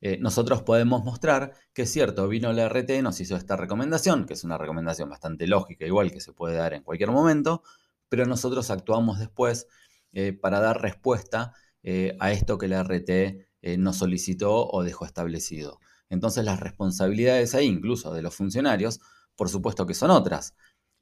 eh, 0.02 0.18
nosotros 0.21 0.62
podemos 0.62 1.02
mostrar 1.04 1.54
que 1.73 1.82
es 1.82 1.90
cierto, 1.90 2.28
vino 2.28 2.52
la 2.52 2.68
RT, 2.68 3.02
nos 3.02 3.18
hizo 3.21 3.37
esta 3.37 3.56
recomendación, 3.56 4.26
que 4.26 4.35
es 4.35 4.44
una 4.44 4.59
recomendación 4.59 5.09
bastante 5.09 5.47
lógica, 5.47 5.87
igual 5.87 6.12
que 6.12 6.21
se 6.21 6.35
puede 6.35 6.56
dar 6.56 6.75
en 6.75 6.82
cualquier 6.82 7.11
momento, 7.11 7.62
pero 8.11 8.26
nosotros 8.26 8.71
actuamos 8.71 9.18
después 9.18 9.66
eh, 10.12 10.35
para 10.35 10.61
dar 10.61 10.82
respuesta 10.82 11.54
a 12.21 12.30
esto 12.30 12.59
que 12.59 12.68
la 12.68 12.85
RT 12.85 13.76
nos 13.76 13.97
solicitó 13.97 14.68
o 14.68 14.85
dejó 14.85 15.04
establecido. 15.04 15.80
Entonces 16.11 16.44
las 16.44 16.61
responsabilidades 16.61 17.56
ahí, 17.56 17.66
incluso 17.66 18.12
de 18.14 18.23
los 18.23 18.37
funcionarios, 18.37 19.00
por 19.35 19.49
supuesto 19.49 19.87
que 19.87 19.94
son 19.94 20.11
otras, 20.11 20.54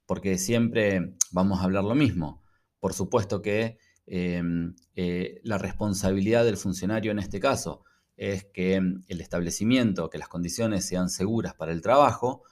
porque 0.05 0.37
siempre 0.37 1.15
vamos 1.31 1.59
a 1.59 1.63
hablar 1.63 1.83
lo 1.83 1.95
mismo. 1.95 2.43
Por 2.79 2.93
supuesto 2.93 3.41
que 3.41 3.77
em, 4.07 4.75
eh, 4.95 5.39
la 5.43 5.57
responsabilidad 5.57 6.43
del 6.43 6.57
funcionario 6.57 7.11
en 7.11 7.19
este 7.19 7.39
caso 7.39 7.83
es 8.17 8.45
que 8.45 8.75
em, 8.75 9.03
el 9.07 9.21
establecimiento, 9.21 10.09
que 10.09 10.17
las 10.17 10.27
condiciones 10.27 10.85
sean 10.85 11.09
seguras 11.09 11.55
para 11.55 11.71
el 11.71 11.81
trabajo, 11.81 12.43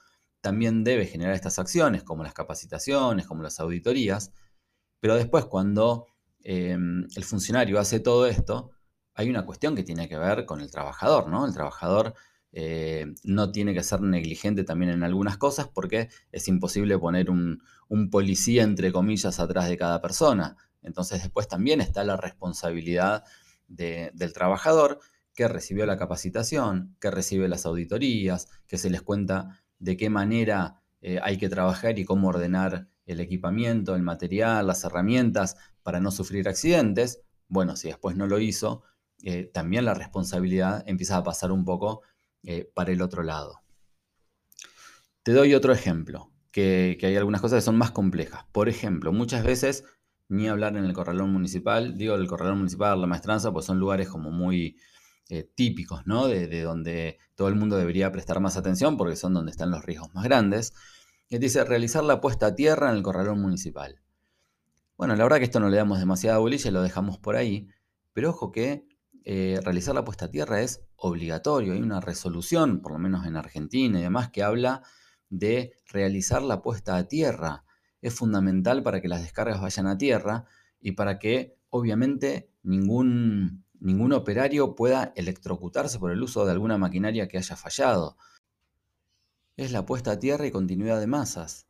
también 0.42 0.84
debe 0.84 1.06
generar 1.06 1.34
estas 1.36 1.60
acciones, 1.60 2.04
como 2.04 2.24
las 2.24 2.34
capacitaciones, 2.34 3.28
como 3.28 3.44
las 3.44 3.60
auditorías, 3.60 4.32
pero 5.00 5.16
después 5.16 5.46
cuando 5.46 6.08
em, 6.44 7.08
el 7.16 7.24
funcionario 7.24 7.80
hace 7.80 8.00
todo 8.00 8.26
esto, 8.28 8.72
hay 9.14 9.30
una 9.30 9.46
cuestión 9.46 9.76
que 9.76 9.84
tiene 9.84 10.08
que 10.08 10.18
ver 10.18 10.46
con 10.46 10.62
el 10.62 10.72
trabajador, 10.72 11.28
¿no? 11.30 11.46
El 11.46 11.54
trabajador 11.54 12.14
eh, 12.52 13.06
no 13.24 13.52
tiene 13.52 13.74
que 13.74 13.84
ser 13.84 14.02
negligente 14.02 14.64
también 14.64 14.92
en 14.92 15.04
algunas 15.04 15.38
cosas 15.38 15.68
porque 15.68 16.10
es 16.32 16.48
imposible 16.48 16.98
poner 16.98 17.30
un, 17.30 17.62
policía, 18.12 18.64
entre 18.64 18.92
comillas, 18.92 19.40
atrás 19.40 19.68
de 19.70 19.78
cada 19.78 20.02
persona. 20.02 20.58
Entonces 20.82 21.22
después 21.22 21.48
también 21.48 21.82
está 21.82 22.04
la 22.04 22.18
responsabilidad 22.18 23.24
del 23.68 24.34
trabajador 24.34 25.00
que 25.40 25.48
recibió 25.48 25.86
la 25.86 25.98
capacitación, 25.98 26.98
que 27.00 27.10
recibe 27.10 27.48
las 27.48 27.66
auditorías, 27.66 28.50
que 28.68 28.78
se 28.78 28.90
les 28.90 29.02
cuenta 29.02 29.62
de 29.78 29.96
qué 29.96 30.10
manera 30.10 30.82
eh, 31.00 31.18
hay 31.24 31.38
que 31.38 31.48
trabajar 31.48 31.98
y 31.98 32.04
cómo 32.04 32.28
ordenar 32.28 32.90
el 33.06 33.22
equipamiento, 33.22 33.96
el 33.96 34.02
material, 34.02 34.68
las 34.68 34.84
herramientas 34.84 35.56
para 35.82 36.02
no 36.02 36.12
sufrir 36.12 36.50
accidentes. 36.50 37.22
Bueno, 37.48 37.78
si 37.78 37.88
después 37.88 38.18
no 38.18 38.28
lo 38.28 38.40
hizo, 38.40 38.84
eh, 39.24 39.46
también 39.46 39.86
la 39.86 39.94
responsabilidad 39.94 40.84
empieza 40.86 41.16
a 41.16 41.24
pasar 41.24 41.54
un 41.54 41.64
poco 41.64 42.02
eh, 42.44 42.70
para 42.76 42.92
el 42.92 43.02
otro 43.02 43.24
lado. 43.24 43.62
Te 45.24 45.32
doy 45.32 45.54
otro 45.54 45.72
ejemplo, 45.72 46.34
que, 46.52 47.00
hay 47.02 47.16
algunas 47.16 47.40
cosas 47.40 47.60
que 47.60 47.66
son 47.66 47.78
más 47.78 47.92
complejas. 47.92 48.44
Por 48.52 48.68
ejemplo, 48.68 49.14
muchas 49.14 49.46
veces 49.46 49.86
ni 50.28 50.50
hablar 50.50 50.76
en 50.76 50.84
el 50.84 50.92
corralón 50.92 51.32
municipal, 51.32 51.98
digo 51.98 52.16
el 52.16 52.28
corralón 52.28 52.58
municipal, 52.58 53.00
la 53.00 53.08
maestranza, 53.08 53.54
pues 53.54 53.66
son 53.66 53.80
lugares 53.80 54.10
como 54.10 54.32
muy 54.32 54.76
eh, 55.30 55.50
típicos, 55.56 56.06
¿no? 56.06 56.28
De, 56.28 56.62
donde 56.62 57.20
todo 57.36 57.48
el 57.48 57.56
mundo 57.56 57.78
debería 57.78 58.12
prestar 58.12 58.40
más 58.40 58.58
atención 58.58 58.98
porque 58.98 59.16
son 59.16 59.34
donde 59.34 59.52
están 59.52 59.72
los 59.72 59.86
riesgos 59.86 60.14
más 60.14 60.24
grandes. 60.24 60.74
Y 61.30 61.38
dice, 61.38 61.64
realizar 61.64 62.04
la 62.04 62.20
puesta 62.20 62.48
a 62.48 62.56
tierra 62.56 62.90
en 62.90 62.98
el 62.98 63.04
corralón 63.04 63.40
municipal. 63.40 64.02
Bueno, 64.98 65.16
la 65.16 65.24
verdad 65.24 65.38
que 65.38 65.44
esto 65.46 65.60
no 65.60 65.70
le 65.70 65.78
damos 65.78 66.00
demasiada 66.00 66.40
bolilla, 66.40 66.72
lo 66.72 66.82
dejamos 66.82 67.20
por 67.20 67.36
ahí, 67.36 67.70
pero 68.12 68.32
ojo 68.32 68.52
que 68.52 68.88
eh, 69.24 69.60
realizar 69.64 69.94
la 69.94 70.04
puesta 70.04 70.26
a 70.26 70.32
tierra 70.32 70.62
es 70.62 70.82
obligatorio. 70.96 71.74
Hay 71.74 71.82
una 71.82 72.02
resolución, 72.02 72.82
por 72.82 72.94
lo 72.94 72.98
menos 72.98 73.28
en 73.28 73.36
Argentina 73.36 74.00
y 74.00 74.02
demás, 74.02 74.32
que 74.32 74.44
habla 74.44 74.82
de 75.30 75.74
realizar 75.86 76.42
la 76.42 76.62
puesta 76.64 76.98
a 76.98 77.08
tierra. 77.08 77.64
Es 78.02 78.16
fundamental 78.16 78.82
para 78.82 79.02
que 79.02 79.08
las 79.08 79.22
descargas 79.22 79.62
vayan 79.62 79.88
a 79.88 79.98
tierra 79.98 80.46
y 80.82 80.94
para 80.94 81.20
que, 81.20 81.58
obviamente, 81.70 82.52
ningún, 82.64 83.66
ningún 83.80 84.14
operario 84.14 84.76
pueda 84.76 85.14
electrocutarse 85.16 86.00
por 86.00 86.12
el 86.12 86.22
uso 86.22 86.46
de 86.46 86.52
alguna 86.52 86.78
maquinaria 86.78 87.28
que 87.28 87.38
haya 87.38 87.56
fallado. 87.56 88.18
Es 89.58 89.72
la 89.72 89.86
puesta 89.86 90.12
a 90.12 90.20
tierra 90.20 90.46
y 90.46 90.52
continuidad 90.52 91.00
de 91.00 91.08
masas. 91.08 91.68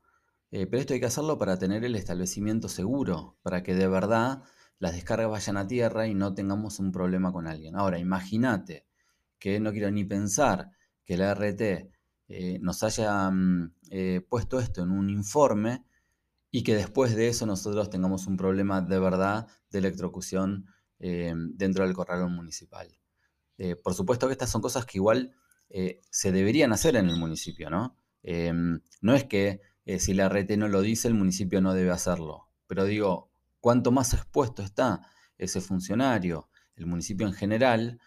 Eh, 0.51 0.65
pero 0.65 0.81
esto 0.81 0.93
hay 0.93 0.99
que 0.99 1.05
hacerlo 1.05 1.37
para 1.37 1.59
tener 1.59 1.83
el 1.83 1.95
establecimiento 1.95 2.69
seguro, 2.69 3.37
para 3.43 3.61
que 3.61 3.75
de 3.75 3.87
verdad 3.87 4.43
las 4.79 4.93
descargas 4.93 5.29
vayan 5.29 5.57
a 5.57 5.67
tierra 5.67 6.07
y 6.07 6.15
no 6.15 6.33
tengamos 6.33 6.79
un 6.79 6.91
problema 6.91 7.31
con 7.31 7.47
alguien. 7.47 7.75
Ahora, 7.75 7.99
imagínate 7.99 8.87
que 9.37 9.59
no 9.59 9.71
quiero 9.71 9.91
ni 9.91 10.05
pensar 10.05 10.71
que 11.05 11.17
la 11.17 11.31
RT 11.33 11.91
eh, 12.29 12.59
nos 12.61 12.83
haya 12.83 13.29
mm, 13.29 13.73
eh, 13.91 14.21
puesto 14.27 14.59
esto 14.59 14.83
en 14.83 14.91
un 14.91 15.09
informe 15.09 15.83
y 16.51 16.63
que 16.63 16.75
después 16.75 17.15
de 17.15 17.27
eso 17.27 17.45
nosotros 17.45 17.89
tengamos 17.89 18.27
un 18.27 18.37
problema 18.37 18.81
de 18.81 18.99
verdad 18.99 19.47
de 19.69 19.79
electrocución 19.79 20.65
eh, 20.99 21.33
dentro 21.35 21.85
del 21.85 21.93
corralón 21.93 22.35
municipal. 22.35 22.87
por 23.83 23.93
supuesto 23.93 24.27
que 24.27 24.33
estas 24.33 24.49
son 24.49 24.61
cosas 24.61 24.85
que 24.85 24.97
igual 24.97 25.33
se 26.09 26.31
deberían 26.31 26.71
hacer 26.71 26.95
en 26.95 27.09
el 27.09 27.17
municipio, 27.17 27.69
¿no? 27.69 27.95
no 29.01 29.13
es 29.15 29.23
que 29.25 29.61
si 29.99 30.13
la 30.13 30.29
RT 30.29 30.57
no 30.57 30.67
lo 30.67 30.81
dice, 30.81 31.07
el 31.07 31.13
municipio 31.13 31.61
no 31.61 31.73
debe 31.73 31.91
hacerlo, 31.91 32.47
pero 32.67 32.85
digo, 32.85 33.31
cuanto 33.59 33.91
más 33.91 34.13
expuesto 34.13 34.63
está 34.63 35.01
ese 35.37 35.61
funcionario, 35.61 36.49
el 36.75 36.85
municipio 36.85 37.27
en 37.27 37.33
general, 37.33 37.99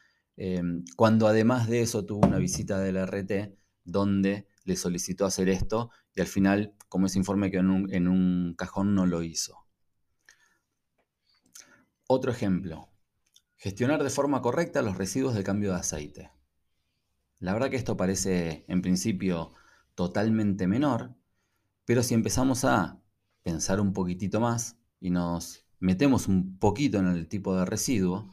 cuando 0.97 1.27
además 1.27 1.69
de 1.69 1.83
eso 1.83 2.05
tuvo 2.05 2.27
una 2.27 2.39
visita 2.39 2.81
del 2.81 2.97
RT 2.97 3.55
donde 3.85 4.47
le 4.65 4.77
solicitó 4.77 5.27
hacer 5.27 5.49
esto 5.49 5.91
y 6.15 6.21
al 6.21 6.27
final, 6.27 6.75
como 6.89 7.07
ese 7.07 7.19
informe 7.19 7.51
quedó 7.51 7.63
en 7.91 8.09
un, 8.09 8.55
cajón, 8.55 8.95
no 8.95 9.07
lo 9.07 9.23
hizo. 9.23 9.67
Otro 12.15 12.31
ejemplo, 12.31 12.91
Gestionar 13.57 14.03
de 14.05 14.11
forma 14.11 14.43
correcta 14.43 14.83
los 14.83 14.99
residuos 14.99 15.35
de 15.35 15.43
cambio 15.43 15.71
de 15.71 15.79
aceite. 15.79 16.31
La 17.39 17.55
verdad 17.55 17.71
que 17.71 17.77
esto 17.77 17.97
parece 17.97 18.67
en 18.69 18.83
principio 18.83 19.55
totalmente 19.95 20.67
menor, 20.67 21.15
pero 21.87 22.03
si 22.03 22.13
empezamos 22.13 22.67
a 22.67 23.01
pensar 23.43 23.81
un 23.81 23.95
poquitito 23.95 24.41
más 24.41 24.77
y 25.01 25.09
nos 25.09 25.65
metemos 25.81 26.29
un 26.29 26.59
poquito 26.59 26.99
en 26.99 27.07
el 27.07 27.29
tipo 27.29 27.57
de 27.57 27.65
residuo, 27.65 28.29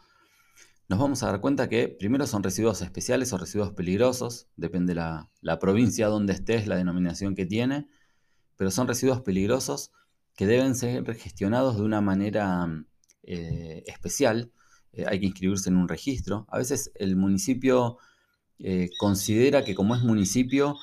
nos 0.89 1.00
vamos 1.00 1.24
a 1.24 1.27
dar 1.27 1.39
cuenta 1.39 1.69
que 1.69 1.88
primero 1.88 2.27
son 2.27 2.43
residuos 2.43 2.81
especiales 2.81 3.31
o 3.31 3.38
residuos 3.38 3.71
peligrosos, 3.71 4.50
depende 4.57 4.93
la, 4.93 5.31
la 5.39 5.57
provincia 5.57 6.07
donde 6.07 6.33
estés, 6.33 6.67
la 6.67 6.75
denominación 6.75 7.33
que 7.33 7.45
tiene, 7.45 7.88
pero 8.57 8.71
son 8.71 8.89
residuos 8.89 9.21
peligrosos 9.21 9.93
que 10.36 10.48
deben 10.48 10.75
ser 10.75 11.15
gestionados 11.15 11.77
de 11.77 11.83
una 11.83 12.01
manera 12.01 12.67
eh, 13.31 13.83
especial 13.86 14.51
eh, 14.91 15.05
hay 15.07 15.19
que 15.19 15.27
inscribirse 15.27 15.69
en 15.69 15.77
un 15.77 15.88
registro. 15.88 16.48
A 16.50 16.57
veces 16.57 16.91
el 16.95 17.15
municipio 17.15 18.00
eh, 18.57 18.89
considera 18.98 19.63
que 19.63 19.75
como 19.75 19.95
es 19.95 20.01
municipio, 20.01 20.75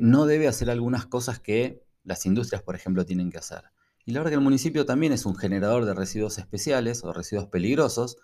no 0.00 0.26
debe 0.26 0.48
hacer 0.48 0.70
algunas 0.70 1.06
cosas 1.06 1.38
que 1.38 1.84
las 2.02 2.26
industrias, 2.26 2.62
por 2.62 2.74
ejemplo, 2.74 3.06
tienen 3.06 3.30
que 3.30 3.38
hacer. 3.38 3.62
Y 4.04 4.10
la 4.10 4.18
verdad 4.18 4.32
que 4.32 4.34
el 4.34 4.42
municipio 4.42 4.84
también 4.84 5.12
es 5.12 5.24
un 5.24 5.36
generador 5.36 5.84
de 5.84 5.94
residuos 5.94 6.36
especiales 6.38 7.04
o 7.04 7.12
residuos 7.12 7.46
peligrosos, 7.46 8.16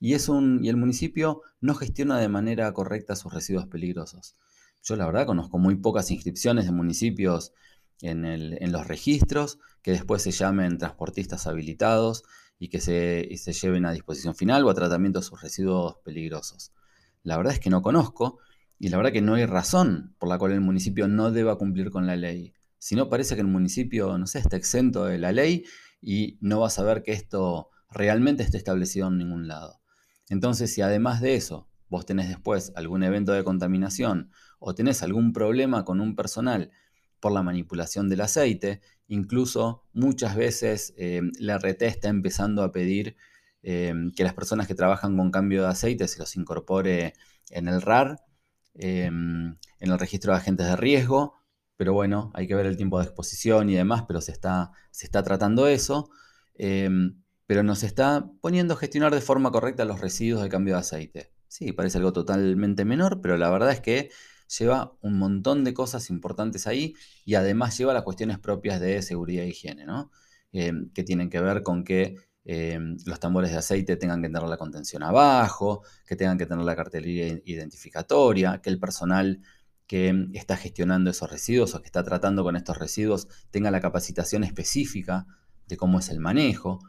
y, 0.00 0.14
es 0.14 0.30
un, 0.30 0.64
y 0.64 0.70
el 0.70 0.78
municipio 0.78 1.42
no 1.60 1.74
gestiona 1.74 2.18
de 2.18 2.28
manera 2.28 2.72
correcta 2.72 3.16
sus 3.16 3.32
residuos 3.32 3.66
peligrosos. 3.66 4.34
Yo 4.82 4.96
la 4.96 5.04
verdad 5.04 5.26
conozco 5.26 5.58
muy 5.58 5.76
pocas 5.76 6.10
inscripciones 6.10 6.64
de 6.64 6.72
municipios 6.72 7.52
en, 8.00 8.24
en 8.24 8.72
los 8.72 8.86
registros 8.86 9.58
que 9.82 9.90
después 9.90 10.22
se 10.22 10.30
llamen 10.30 10.78
transportistas 10.78 11.46
habilitados 11.46 12.24
y 12.58 12.68
que 12.68 12.80
se, 12.80 13.28
se 13.36 13.52
lleven 13.52 13.86
a 13.86 13.92
disposición 13.92 14.34
final 14.34 14.64
o 14.64 14.70
a 14.70 14.74
tratamiento 14.74 15.20
de 15.20 15.24
sus 15.24 15.40
residuos 15.40 15.96
peligrosos. 16.04 16.72
La 17.22 17.36
verdad 17.36 17.52
es 17.52 17.60
que 17.60 17.70
no 17.70 17.82
conozco 17.82 18.38
y 18.78 18.88
la 18.88 18.96
verdad 18.96 19.12
que 19.12 19.22
no 19.22 19.34
hay 19.34 19.46
razón 19.46 20.14
por 20.18 20.28
la 20.28 20.38
cual 20.38 20.52
el 20.52 20.60
municipio 20.60 21.08
no 21.08 21.30
deba 21.30 21.56
cumplir 21.56 21.90
con 21.90 22.06
la 22.06 22.16
ley. 22.16 22.54
Si 22.78 22.94
no, 22.94 23.08
parece 23.08 23.34
que 23.34 23.40
el 23.40 23.48
municipio, 23.48 24.16
no 24.18 24.26
sé, 24.26 24.38
está 24.38 24.56
exento 24.56 25.04
de 25.04 25.18
la 25.18 25.32
ley 25.32 25.64
y 26.00 26.38
no 26.40 26.60
va 26.60 26.68
a 26.68 26.70
saber 26.70 27.02
que 27.02 27.12
esto 27.12 27.70
realmente 27.90 28.42
esté 28.42 28.56
establecido 28.56 29.08
en 29.08 29.18
ningún 29.18 29.48
lado. 29.48 29.80
Entonces, 30.28 30.72
si 30.72 30.82
además 30.82 31.20
de 31.20 31.34
eso 31.34 31.68
vos 31.88 32.06
tenés 32.06 32.28
después 32.28 32.72
algún 32.76 33.02
evento 33.02 33.32
de 33.32 33.44
contaminación 33.44 34.30
o 34.58 34.74
tenés 34.74 35.02
algún 35.02 35.32
problema 35.32 35.84
con 35.84 36.00
un 36.00 36.14
personal 36.14 36.70
por 37.20 37.32
la 37.32 37.42
manipulación 37.42 38.08
del 38.08 38.20
aceite. 38.20 38.80
Incluso 39.08 39.84
muchas 39.92 40.36
veces 40.36 40.94
eh, 40.96 41.22
la 41.38 41.56
RT 41.56 41.82
está 41.82 42.08
empezando 42.08 42.62
a 42.62 42.72
pedir 42.72 43.16
eh, 43.62 43.94
que 44.16 44.24
las 44.24 44.34
personas 44.34 44.66
que 44.66 44.74
trabajan 44.74 45.16
con 45.16 45.30
cambio 45.30 45.62
de 45.62 45.68
aceite 45.68 46.08
se 46.08 46.18
los 46.18 46.36
incorpore 46.36 47.14
en 47.50 47.68
el 47.68 47.82
RAR, 47.82 48.24
eh, 48.74 49.06
en 49.06 49.58
el 49.80 49.98
registro 49.98 50.32
de 50.32 50.38
agentes 50.38 50.66
de 50.66 50.76
riesgo. 50.76 51.34
Pero 51.76 51.92
bueno, 51.92 52.30
hay 52.34 52.46
que 52.48 52.54
ver 52.54 52.66
el 52.66 52.76
tiempo 52.76 52.98
de 52.98 53.04
exposición 53.04 53.70
y 53.70 53.74
demás, 53.74 54.04
pero 54.06 54.20
se 54.20 54.32
está, 54.32 54.72
se 54.90 55.06
está 55.06 55.22
tratando 55.22 55.66
eso. 55.68 56.10
pero 57.46 57.62
nos 57.62 57.82
está 57.82 58.30
poniendo 58.40 58.74
a 58.74 58.76
gestionar 58.76 59.14
de 59.14 59.20
forma 59.22 59.50
correcta 59.50 59.84
los 59.84 60.00
residuos 60.00 60.42
de 60.42 60.48
cambio 60.50 60.74
de 60.74 60.80
aceite. 60.80 61.32
Sí, 61.48 61.72
parece 61.72 61.98
algo 61.98 62.12
totalmente 62.12 62.84
menor, 62.84 63.20
pero 63.22 63.38
la 63.38 63.50
verdad 63.50 63.72
es 63.72 63.80
que 63.80 64.10
lleva 64.58 64.96
un 65.00 65.18
montón 65.18 65.64
de 65.64 65.74
cosas 65.74 66.10
importantes 66.10 66.66
ahí 66.66 66.94
y 67.24 67.34
además 67.34 67.76
lleva 67.76 67.92
las 67.92 68.02
cuestiones 68.02 68.38
propias 68.38 68.80
de 68.80 69.02
seguridad 69.02 69.44
e 69.44 69.48
higiene, 69.48 69.84
¿no? 69.84 70.10
Eh, 70.52 70.72
que 70.94 71.04
tienen 71.04 71.28
que 71.30 71.40
ver 71.40 71.62
con 71.62 71.84
que 71.84 72.16
eh, 72.44 72.78
los 73.04 73.20
tambores 73.20 73.50
de 73.50 73.58
aceite 73.58 73.96
tengan 73.96 74.22
que 74.22 74.28
tener 74.28 74.42
la 74.48 74.56
contención 74.56 75.02
abajo, 75.02 75.82
que 76.06 76.16
tengan 76.16 76.38
que 76.38 76.46
tener 76.46 76.64
la 76.64 76.74
cartelería 76.74 77.40
identificatoria, 77.44 78.60
que 78.62 78.70
el 78.70 78.80
personal 78.80 79.42
que 79.86 80.28
está 80.34 80.56
gestionando 80.56 81.10
esos 81.10 81.30
residuos 81.30 81.74
o 81.74 81.80
que 81.80 81.86
está 81.86 82.02
tratando 82.04 82.42
con 82.44 82.56
estos 82.56 82.78
residuos 82.78 83.28
tenga 83.50 83.70
la 83.70 83.80
capacitación 83.80 84.44
específica 84.44 85.26
de 85.66 85.76
cómo 85.76 85.98
es 85.98 86.08
el 86.08 86.20
manejo. 86.20 86.80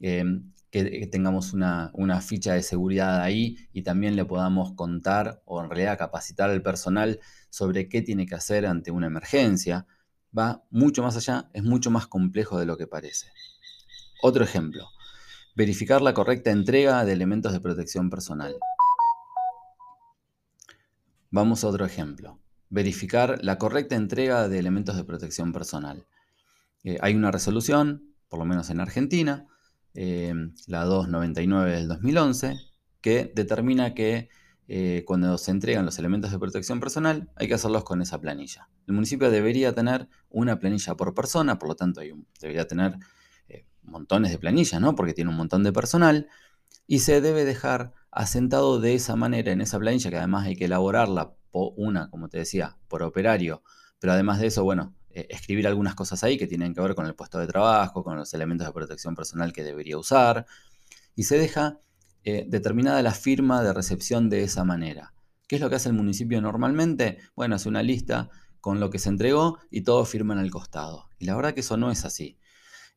Eh, 0.00 0.24
que, 0.70 1.06
tengamos 1.06 1.52
una, 1.52 2.20
ficha 2.20 2.54
de 2.54 2.62
seguridad 2.62 3.22
ahí 3.22 3.56
y 3.72 3.82
también 3.82 4.16
le 4.16 4.24
podamos 4.24 4.72
contar 4.72 5.42
o 5.44 5.62
en 5.62 5.70
realidad 5.70 5.98
capacitar 5.98 6.50
al 6.50 6.62
personal 6.62 7.20
sobre 7.50 7.88
qué 7.88 8.02
tiene 8.02 8.26
que 8.26 8.34
hacer 8.34 8.66
ante 8.66 8.90
una 8.90 9.06
emergencia. 9.06 9.86
Va 10.36 10.62
mucho 10.70 11.02
más 11.02 11.16
allá, 11.16 11.48
es 11.54 11.62
mucho 11.62 11.90
más 11.90 12.06
complejo 12.06 12.58
de 12.58 12.66
lo 12.66 12.76
que 12.76 12.86
parece. 12.86 13.28
Otro 14.22 14.44
ejemplo, 14.44 14.88
verificar 15.56 16.02
la 16.02 16.12
correcta 16.12 16.50
entrega 16.50 17.04
de 17.04 17.12
elementos 17.12 17.52
de 17.52 17.60
protección 17.60 18.10
personal. 18.10 18.56
Vamos 21.30 21.64
a 21.64 21.68
otro 21.68 21.84
ejemplo, 21.84 22.40
verificar 22.70 23.38
la 23.42 23.58
correcta 23.58 23.96
entrega 23.96 24.48
de 24.48 24.58
elementos 24.58 24.96
de 24.96 25.04
protección 25.04 25.52
personal. 25.52 26.06
Eh, 26.84 26.98
hay 27.00 27.14
una 27.14 27.30
resolución, 27.30 28.14
por 28.28 28.38
lo 28.38 28.44
menos 28.44 28.70
en 28.70 28.80
Argentina, 28.80 29.46
eh, 29.94 30.32
la 30.66 30.84
299 30.84 31.72
del 31.72 31.88
2011, 31.88 32.56
que 33.00 33.32
determina 33.34 33.94
que 33.94 34.28
eh, 34.70 35.02
cuando 35.06 35.38
se 35.38 35.50
entregan 35.50 35.86
los 35.86 35.98
elementos 35.98 36.30
de 36.30 36.38
protección 36.38 36.78
personal 36.78 37.30
hay 37.36 37.48
que 37.48 37.54
hacerlos 37.54 37.84
con 37.84 38.02
esa 38.02 38.20
planilla. 38.20 38.68
El 38.86 38.94
municipio 38.94 39.30
debería 39.30 39.72
tener 39.72 40.08
una 40.28 40.58
planilla 40.58 40.94
por 40.94 41.14
persona, 41.14 41.58
por 41.58 41.68
lo 41.70 41.74
tanto 41.74 42.02
debería 42.40 42.66
tener 42.66 42.98
eh, 43.48 43.64
montones 43.82 44.30
de 44.30 44.38
planillas, 44.38 44.78
¿no? 44.80 44.94
porque 44.94 45.14
tiene 45.14 45.30
un 45.30 45.36
montón 45.38 45.62
de 45.62 45.72
personal, 45.72 46.28
y 46.86 46.98
se 46.98 47.22
debe 47.22 47.46
dejar 47.46 47.94
asentado 48.10 48.78
de 48.78 48.94
esa 48.94 49.16
manera 49.16 49.52
en 49.52 49.62
esa 49.62 49.78
planilla, 49.78 50.10
que 50.10 50.18
además 50.18 50.46
hay 50.46 50.56
que 50.56 50.66
elaborarla 50.66 51.34
por 51.50 51.72
una, 51.76 52.10
como 52.10 52.28
te 52.28 52.38
decía, 52.38 52.76
por 52.88 53.02
operario, 53.02 53.62
pero 53.98 54.12
además 54.12 54.38
de 54.38 54.48
eso, 54.48 54.64
bueno, 54.64 54.94
escribir 55.14 55.66
algunas 55.66 55.94
cosas 55.94 56.22
ahí 56.24 56.38
que 56.38 56.46
tienen 56.46 56.74
que 56.74 56.80
ver 56.80 56.94
con 56.94 57.06
el 57.06 57.14
puesto 57.14 57.38
de 57.38 57.46
trabajo, 57.46 58.04
con 58.04 58.16
los 58.16 58.32
elementos 58.34 58.66
de 58.66 58.72
protección 58.72 59.14
personal 59.14 59.52
que 59.52 59.64
debería 59.64 59.98
usar, 59.98 60.46
y 61.14 61.24
se 61.24 61.38
deja 61.38 61.80
eh, 62.24 62.44
determinada 62.48 63.02
la 63.02 63.12
firma 63.12 63.62
de 63.62 63.72
recepción 63.72 64.28
de 64.28 64.42
esa 64.42 64.64
manera. 64.64 65.14
¿Qué 65.46 65.56
es 65.56 65.62
lo 65.62 65.70
que 65.70 65.76
hace 65.76 65.88
el 65.88 65.94
municipio 65.94 66.40
normalmente? 66.40 67.18
Bueno, 67.34 67.54
hace 67.56 67.68
una 67.68 67.82
lista 67.82 68.28
con 68.60 68.80
lo 68.80 68.90
que 68.90 68.98
se 68.98 69.08
entregó 69.08 69.58
y 69.70 69.80
todos 69.80 70.08
firman 70.08 70.38
al 70.38 70.50
costado. 70.50 71.08
Y 71.18 71.24
la 71.24 71.34
verdad 71.34 71.54
que 71.54 71.60
eso 71.60 71.76
no 71.76 71.90
es 71.90 72.04
así. 72.04 72.38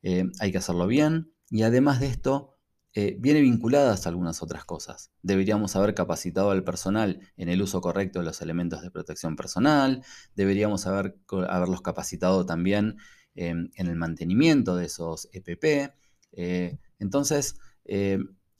Eh, 0.04 0.26
hay 0.40 0.52
que 0.52 0.58
hacerlo 0.58 0.86
bien 0.88 1.32
y 1.50 1.64
además 1.64 2.00
de 2.00 2.08
esto, 2.08 2.58
eh, 2.94 3.16
viene 3.20 3.40
vinculadas 3.40 4.06
a 4.06 4.10
algunas 4.10 4.44
otras 4.44 4.66
cosas. 4.66 5.12
Deberíamos 5.22 5.76
haber 5.78 5.94
capacitado 5.94 6.52
al 6.52 6.64
personal 6.64 7.22
en 7.38 7.48
el 7.48 7.62
uso 7.62 7.80
correcto 7.80 8.20
de 8.20 8.26
los 8.26 8.42
elementos 8.42 8.82
de 8.82 8.92
protección 8.92 9.38
personal, 9.38 10.04
deberíamos 10.36 10.88
haber, 10.88 11.16
haberlos 11.48 11.82
capacitado 11.82 12.46
también 12.46 12.98
em, 13.34 13.70
en 13.76 13.88
el 13.88 13.96
mantenimiento 13.96 14.76
de 14.76 14.86
esos 14.86 15.30
EPP. 15.32 15.94
Eh, 16.34 16.80
entonces, 17.00 17.56
eh, 17.86 18.20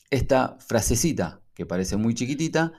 esta 0.10 0.58
frasecita, 0.60 1.42
que 1.54 1.66
parece 1.66 1.98
muy 1.98 2.14
chiquitita, 2.14 2.72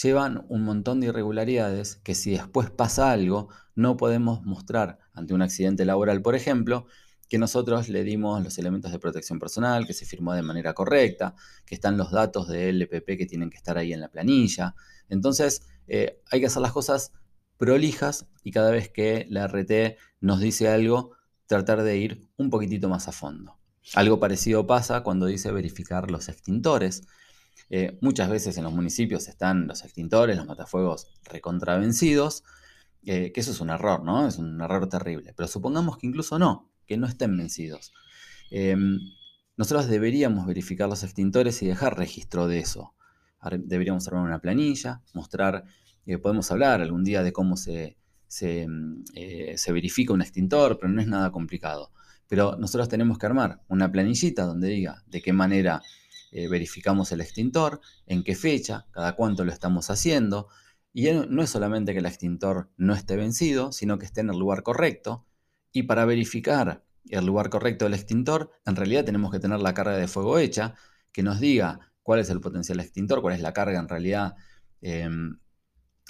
llevan 0.00 0.46
un 0.48 0.62
montón 0.62 1.00
de 1.00 1.08
irregularidades 1.08 1.96
que 1.96 2.14
si 2.14 2.32
después 2.32 2.70
pasa 2.70 3.10
algo, 3.10 3.48
no 3.74 3.96
podemos 3.96 4.44
mostrar 4.44 4.98
ante 5.12 5.34
un 5.34 5.42
accidente 5.42 5.84
laboral, 5.84 6.22
por 6.22 6.36
ejemplo, 6.36 6.86
que 7.30 7.38
nosotros 7.38 7.88
le 7.88 8.02
dimos 8.02 8.42
los 8.42 8.58
elementos 8.58 8.90
de 8.90 8.98
protección 8.98 9.38
personal, 9.38 9.86
que 9.86 9.94
se 9.94 10.04
firmó 10.04 10.34
de 10.34 10.42
manera 10.42 10.74
correcta, 10.74 11.36
que 11.64 11.76
están 11.76 11.96
los 11.96 12.10
datos 12.10 12.48
del 12.48 12.82
LPP 12.82 13.16
que 13.16 13.24
tienen 13.24 13.50
que 13.50 13.56
estar 13.56 13.78
ahí 13.78 13.92
en 13.92 14.00
la 14.00 14.08
planilla. 14.08 14.74
Entonces, 15.08 15.62
eh, 15.86 16.20
hay 16.32 16.40
que 16.40 16.46
hacer 16.46 16.60
las 16.60 16.72
cosas 16.72 17.12
prolijas 17.56 18.26
y 18.42 18.50
cada 18.50 18.72
vez 18.72 18.90
que 18.90 19.26
la 19.30 19.46
RT 19.46 19.96
nos 20.20 20.40
dice 20.40 20.68
algo, 20.68 21.12
tratar 21.46 21.84
de 21.84 21.98
ir 21.98 22.28
un 22.36 22.50
poquitito 22.50 22.88
más 22.88 23.06
a 23.06 23.12
fondo. 23.12 23.60
Algo 23.94 24.18
parecido 24.18 24.66
pasa 24.66 25.04
cuando 25.04 25.26
dice 25.26 25.52
verificar 25.52 26.10
los 26.10 26.28
extintores. 26.28 27.02
Eh, 27.68 27.96
muchas 28.00 28.28
veces 28.28 28.58
en 28.58 28.64
los 28.64 28.72
municipios 28.72 29.28
están 29.28 29.68
los 29.68 29.84
extintores, 29.84 30.36
los 30.36 30.46
matafuegos 30.46 31.06
recontravencidos, 31.22 32.42
eh, 33.04 33.30
que 33.32 33.40
eso 33.40 33.52
es 33.52 33.60
un 33.60 33.70
error, 33.70 34.02
¿no? 34.02 34.26
Es 34.26 34.38
un 34.38 34.60
error 34.60 34.88
terrible. 34.88 35.32
Pero 35.36 35.46
supongamos 35.46 35.96
que 35.96 36.08
incluso 36.08 36.36
no, 36.36 36.69
que 36.90 36.96
no 36.96 37.06
estén 37.06 37.36
vencidos. 37.36 37.92
Em, 38.50 38.98
nosotros 39.56 39.86
deberíamos 39.86 40.44
verificar 40.44 40.88
los 40.88 41.04
extintores 41.04 41.62
y 41.62 41.66
dejar 41.68 41.96
registro 41.96 42.48
de 42.48 42.58
eso. 42.58 42.96
Deberíamos 43.58 44.08
armar 44.08 44.24
una 44.24 44.40
planilla, 44.40 45.00
mostrar, 45.14 45.66
eh, 46.04 46.18
podemos 46.18 46.50
hablar 46.50 46.80
algún 46.80 47.04
día 47.04 47.22
de 47.22 47.32
cómo 47.32 47.56
se, 47.56 47.96
em, 48.40 49.04
eh, 49.14 49.54
se, 49.56 49.70
verifica 49.70 50.12
un 50.12 50.20
extintor, 50.20 50.78
pero 50.80 50.92
no 50.92 51.00
es 51.00 51.06
nada 51.06 51.30
complicado. 51.30 51.92
Pero 52.26 52.56
nosotros 52.56 52.88
tenemos 52.88 53.18
que 53.18 53.26
armar 53.26 53.60
una 53.68 53.92
planillita 53.92 54.44
donde 54.44 54.66
diga 54.66 55.04
de 55.06 55.22
qué 55.22 55.32
manera 55.32 55.82
eh, 56.32 56.48
verificamos 56.48 57.12
el 57.12 57.20
extintor, 57.20 57.80
en 58.06 58.24
qué 58.24 58.34
fecha, 58.34 58.86
cada 58.90 59.14
cuánto 59.14 59.44
lo 59.44 59.52
estamos 59.52 59.90
haciendo. 59.90 60.48
Y 60.92 61.06
no 61.12 61.40
es 61.40 61.50
solamente 61.50 61.92
que 61.92 62.00
el 62.00 62.06
extintor 62.06 62.68
no 62.76 62.94
esté 62.94 63.14
vencido, 63.14 63.70
sino 63.70 63.96
que 63.96 64.06
esté 64.06 64.22
en 64.22 64.30
el 64.30 64.38
lugar 64.40 64.64
correcto, 64.64 65.24
y 65.72 65.84
para 65.84 66.04
verificar 66.04 66.84
el 67.08 67.26
lugar 67.26 67.50
correcto 67.50 67.84
del 67.84 67.94
extintor, 67.94 68.50
en 68.66 68.76
realidad 68.76 69.04
tenemos 69.04 69.30
que 69.30 69.40
tener 69.40 69.60
la 69.60 69.74
carga 69.74 69.96
de 69.96 70.08
fuego 70.08 70.38
hecha, 70.38 70.74
que 71.12 71.22
nos 71.22 71.40
diga 71.40 71.92
cuál 72.02 72.20
es 72.20 72.30
el 72.30 72.40
potencial 72.40 72.80
extintor, 72.80 73.22
cuál 73.22 73.34
es 73.34 73.40
la 73.40 73.52
carga 73.52 73.78
en 73.78 73.88
realidad, 73.88 74.34
em, 74.80 75.38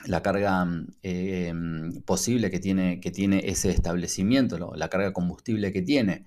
la 0.06 0.22
carga 0.22 0.66
em, 1.02 2.02
posible 2.02 2.50
que 2.50 2.58
tiene, 2.58 3.00
que 3.00 3.10
tiene 3.10 3.42
ese 3.44 3.70
establecimiento, 3.70 4.58
la 4.74 4.88
carga 4.88 5.12
combustible 5.12 5.72
que 5.72 5.82
tiene, 5.82 6.24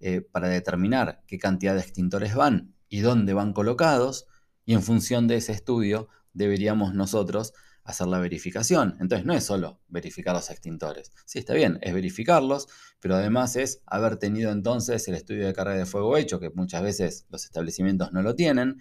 eh, 0.00 0.20
para 0.20 0.48
determinar 0.48 1.22
qué 1.26 1.38
cantidad 1.38 1.74
de 1.74 1.80
extintores 1.80 2.34
van 2.34 2.74
y 2.88 3.00
dónde 3.00 3.34
van 3.34 3.52
colocados, 3.52 4.26
y 4.64 4.74
en 4.74 4.82
función 4.82 5.26
de 5.28 5.36
ese 5.36 5.52
estudio 5.52 6.08
deberíamos 6.32 6.94
nosotros 6.94 7.52
hacer 7.86 8.08
la 8.08 8.18
verificación. 8.18 8.96
Entonces 9.00 9.24
no 9.24 9.32
es 9.32 9.44
solo 9.44 9.80
verificar 9.88 10.34
los 10.34 10.50
extintores. 10.50 11.12
Sí, 11.24 11.38
está 11.38 11.54
bien, 11.54 11.78
es 11.82 11.94
verificarlos, 11.94 12.68
pero 13.00 13.14
además 13.14 13.56
es 13.56 13.80
haber 13.86 14.16
tenido 14.16 14.50
entonces 14.50 15.06
el 15.08 15.14
estudio 15.14 15.46
de 15.46 15.54
carga 15.54 15.74
de 15.74 15.86
fuego 15.86 16.16
hecho, 16.16 16.40
que 16.40 16.50
muchas 16.50 16.82
veces 16.82 17.26
los 17.30 17.44
establecimientos 17.44 18.12
no 18.12 18.22
lo 18.22 18.34
tienen, 18.34 18.80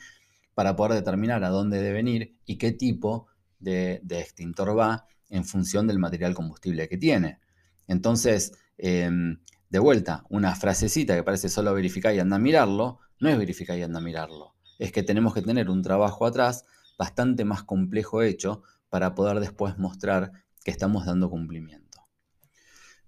para 0.55 0.75
poder 0.75 0.93
determinar 0.93 1.43
a 1.43 1.49
dónde 1.49 1.81
deben 1.81 2.07
ir 2.07 2.35
y 2.45 2.57
qué 2.57 2.71
tipo 2.71 3.27
de, 3.59 4.01
extintor 4.09 4.77
va 4.77 5.05
en 5.29 5.45
función 5.45 5.85
del 5.85 5.99
material 5.99 6.33
combustible 6.33 6.87
que 6.87 6.97
tiene. 6.97 7.39
Entonces, 7.87 8.53
em, 8.77 9.39
de 9.69 9.79
vuelta, 9.79 10.23
una 10.29 10.55
frasecita 10.55 11.15
que 11.15 11.23
parece 11.23 11.49
solo 11.49 11.73
verificar 11.73 12.15
y 12.15 12.19
anda 12.19 12.37
a 12.37 12.39
mirarlo, 12.39 12.99
no 13.19 13.29
es 13.29 13.37
verificar 13.37 13.77
y 13.77 13.83
anda 13.83 13.99
a 13.99 14.01
mirarlo. 14.03 14.55
Es 14.79 14.91
que 14.91 15.03
tenemos 15.03 15.33
que 15.33 15.41
tener 15.41 15.69
un 15.69 15.81
trabajo 15.81 16.25
atrás 16.25 16.65
bastante 16.97 17.43
más 17.45 17.63
complejo 17.63 18.21
hecho 18.21 18.63
para 18.89 19.15
poder 19.15 19.39
después 19.39 19.77
mostrar 19.77 20.31
que 20.63 20.71
estamos 20.71 21.05
dando 21.05 21.29
cumplimiento. 21.29 21.85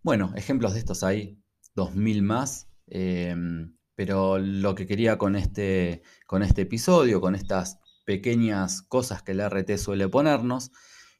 Bueno, 0.03 0.31
ejemplos 0.35 0.73
de 0.73 0.79
estos 0.79 1.03
hay 1.03 1.39
2.000 1.75 2.21
más, 2.21 2.69
em, 2.87 3.75
pero 3.95 4.37
lo 4.37 4.75
que 4.75 4.85
quería 4.87 5.17
con 5.17 5.35
este, 5.35 6.03
con 6.27 6.43
este 6.43 6.61
episodio, 6.61 7.19
con 7.19 7.35
estas 7.35 7.79
pequeñas 8.05 8.81
cosas 8.83 9.21
que 9.21 9.33
el 9.33 9.41
RT 9.41 9.77
suele 9.77 10.07
ponernos, 10.07 10.71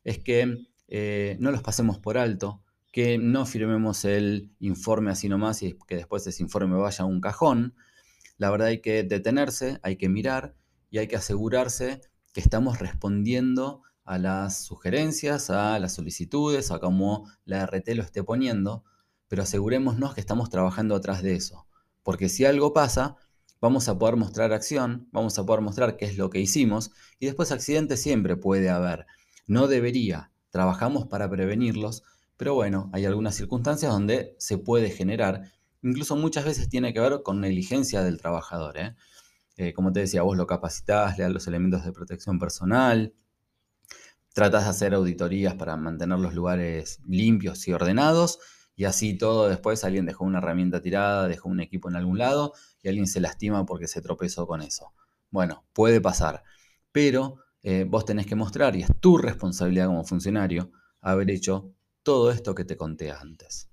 es 0.04 0.20
que 0.20 0.68
eh, 0.88 1.38
no 1.40 1.52
los 1.52 1.62
pasemos 1.62 2.00
por 2.00 2.18
alto, 2.18 2.64
que 2.92 3.18
no 3.18 3.46
firmemos 3.46 4.06
el 4.06 4.56
informe 4.60 5.12
así 5.12 5.28
nomás 5.28 5.62
y 5.64 5.78
que 5.88 5.96
después 5.96 6.26
ese 6.26 6.42
informe 6.42 6.78
vaya 6.78 7.04
a 7.04 7.08
un 7.08 7.20
cajón. 7.20 7.76
La 8.38 8.50
verdad 8.50 8.70
hay 8.70 8.82
que 8.82 9.04
detenerse, 9.04 9.80
hay 9.84 9.98
que 9.98 10.10
mirar 10.10 10.56
y 10.90 11.00
hay 11.00 11.08
que 11.08 11.18
asegurarse 11.18 12.02
que 12.34 12.40
estamos 12.40 12.80
respondiendo 12.80 13.84
a 14.08 14.18
las 14.18 14.64
sugerencias, 14.64 15.50
a 15.50 15.78
las 15.80 15.94
solicitudes, 15.94 16.72
a 16.72 16.80
cómo 16.80 17.30
la 17.44 17.66
RT 17.66 17.90
lo 17.90 18.04
esté 18.04 18.24
poniendo, 18.24 18.86
pero 19.28 19.44
asegurémonos 19.44 20.14
que 20.16 20.22
estamos 20.22 20.50
trabajando 20.50 20.96
atrás 20.96 21.22
de 21.22 21.36
eso. 21.36 21.68
Porque 22.04 22.30
si 22.30 22.46
algo 22.46 22.72
pasa, 22.72 23.18
vamos 23.60 23.90
a 23.90 24.00
poder 24.00 24.16
mostrar 24.16 24.54
acción, 24.54 25.10
vamos 25.12 25.38
a 25.38 25.46
poder 25.46 25.62
mostrar 25.62 25.98
qué 25.98 26.06
es 26.06 26.18
lo 26.18 26.30
que 26.30 26.40
hicimos 26.40 26.92
y 27.20 27.26
después 27.26 27.52
accidentes 27.52 28.02
siempre 28.02 28.38
puede 28.38 28.70
haber. 28.70 29.08
No 29.46 29.68
debería, 29.68 30.32
trabajamos 30.52 31.08
para 31.08 31.30
prevenirlos, 31.30 32.04
pero 32.38 32.54
bueno, 32.54 32.90
hay 32.94 33.04
algunas 33.06 33.36
circunstancias 33.36 33.92
donde 33.92 34.36
se 34.40 34.58
puede 34.58 34.90
generar. 34.90 35.52
Incluso 35.84 36.16
muchas 36.16 36.46
veces 36.46 36.70
tiene 36.70 36.94
que 36.94 37.02
ver 37.02 37.24
con 37.24 37.42
negligencia 37.42 38.04
del 38.04 38.20
trabajador. 38.20 38.78
¿eh? 38.78 38.96
Eh, 39.58 39.74
como 39.74 39.92
te 39.92 40.00
decía, 40.00 40.22
vos 40.22 40.38
lo 40.38 40.48
capacitás, 40.48 41.18
le 41.18 41.26
das 41.26 41.34
los 41.34 41.48
elementos 41.48 41.84
de 41.84 41.92
protección 41.92 42.40
personal, 42.40 43.14
tratas 44.38 44.66
de 44.66 44.70
hacer 44.70 44.94
auditorías 44.94 45.56
para 45.56 45.76
mantener 45.78 46.20
los 46.20 46.36
lugares 46.36 47.00
limpios 47.08 47.68
y 47.68 47.74
ordenados, 47.74 48.38
y 48.76 48.84
así 48.86 49.18
todo 49.18 49.50
después 49.50 49.84
alguien 49.84 50.06
dejó 50.06 50.26
una 50.26 50.38
herramienta 50.38 50.80
tirada, 50.80 51.28
dejó 51.28 51.50
un 51.50 51.60
equipo 51.60 51.90
en 51.90 51.96
algún 51.96 52.20
lado 52.20 52.54
y 52.84 52.88
alguien 52.88 53.08
se 53.08 53.20
lastima 53.20 53.66
porque 53.66 53.88
se 53.88 54.00
tropezó 54.00 54.46
con 54.46 54.62
eso. 54.62 54.94
Bueno, 55.32 55.66
puede 55.74 56.02
pasar, 56.02 56.44
pero 56.92 57.38
eh, 57.64 57.88
vos 57.90 58.06
tenés 58.06 58.28
que 58.28 58.36
mostrar, 58.36 58.76
y 58.76 58.84
es 58.84 58.90
tu 59.00 59.18
responsabilidad 59.18 59.88
como 59.88 60.04
funcionario, 60.04 60.70
haber 61.02 61.32
hecho 61.32 61.74
todo 62.04 62.30
esto 62.30 62.54
que 62.54 62.64
te 62.64 62.78
conté 62.78 63.10
antes. 63.10 63.72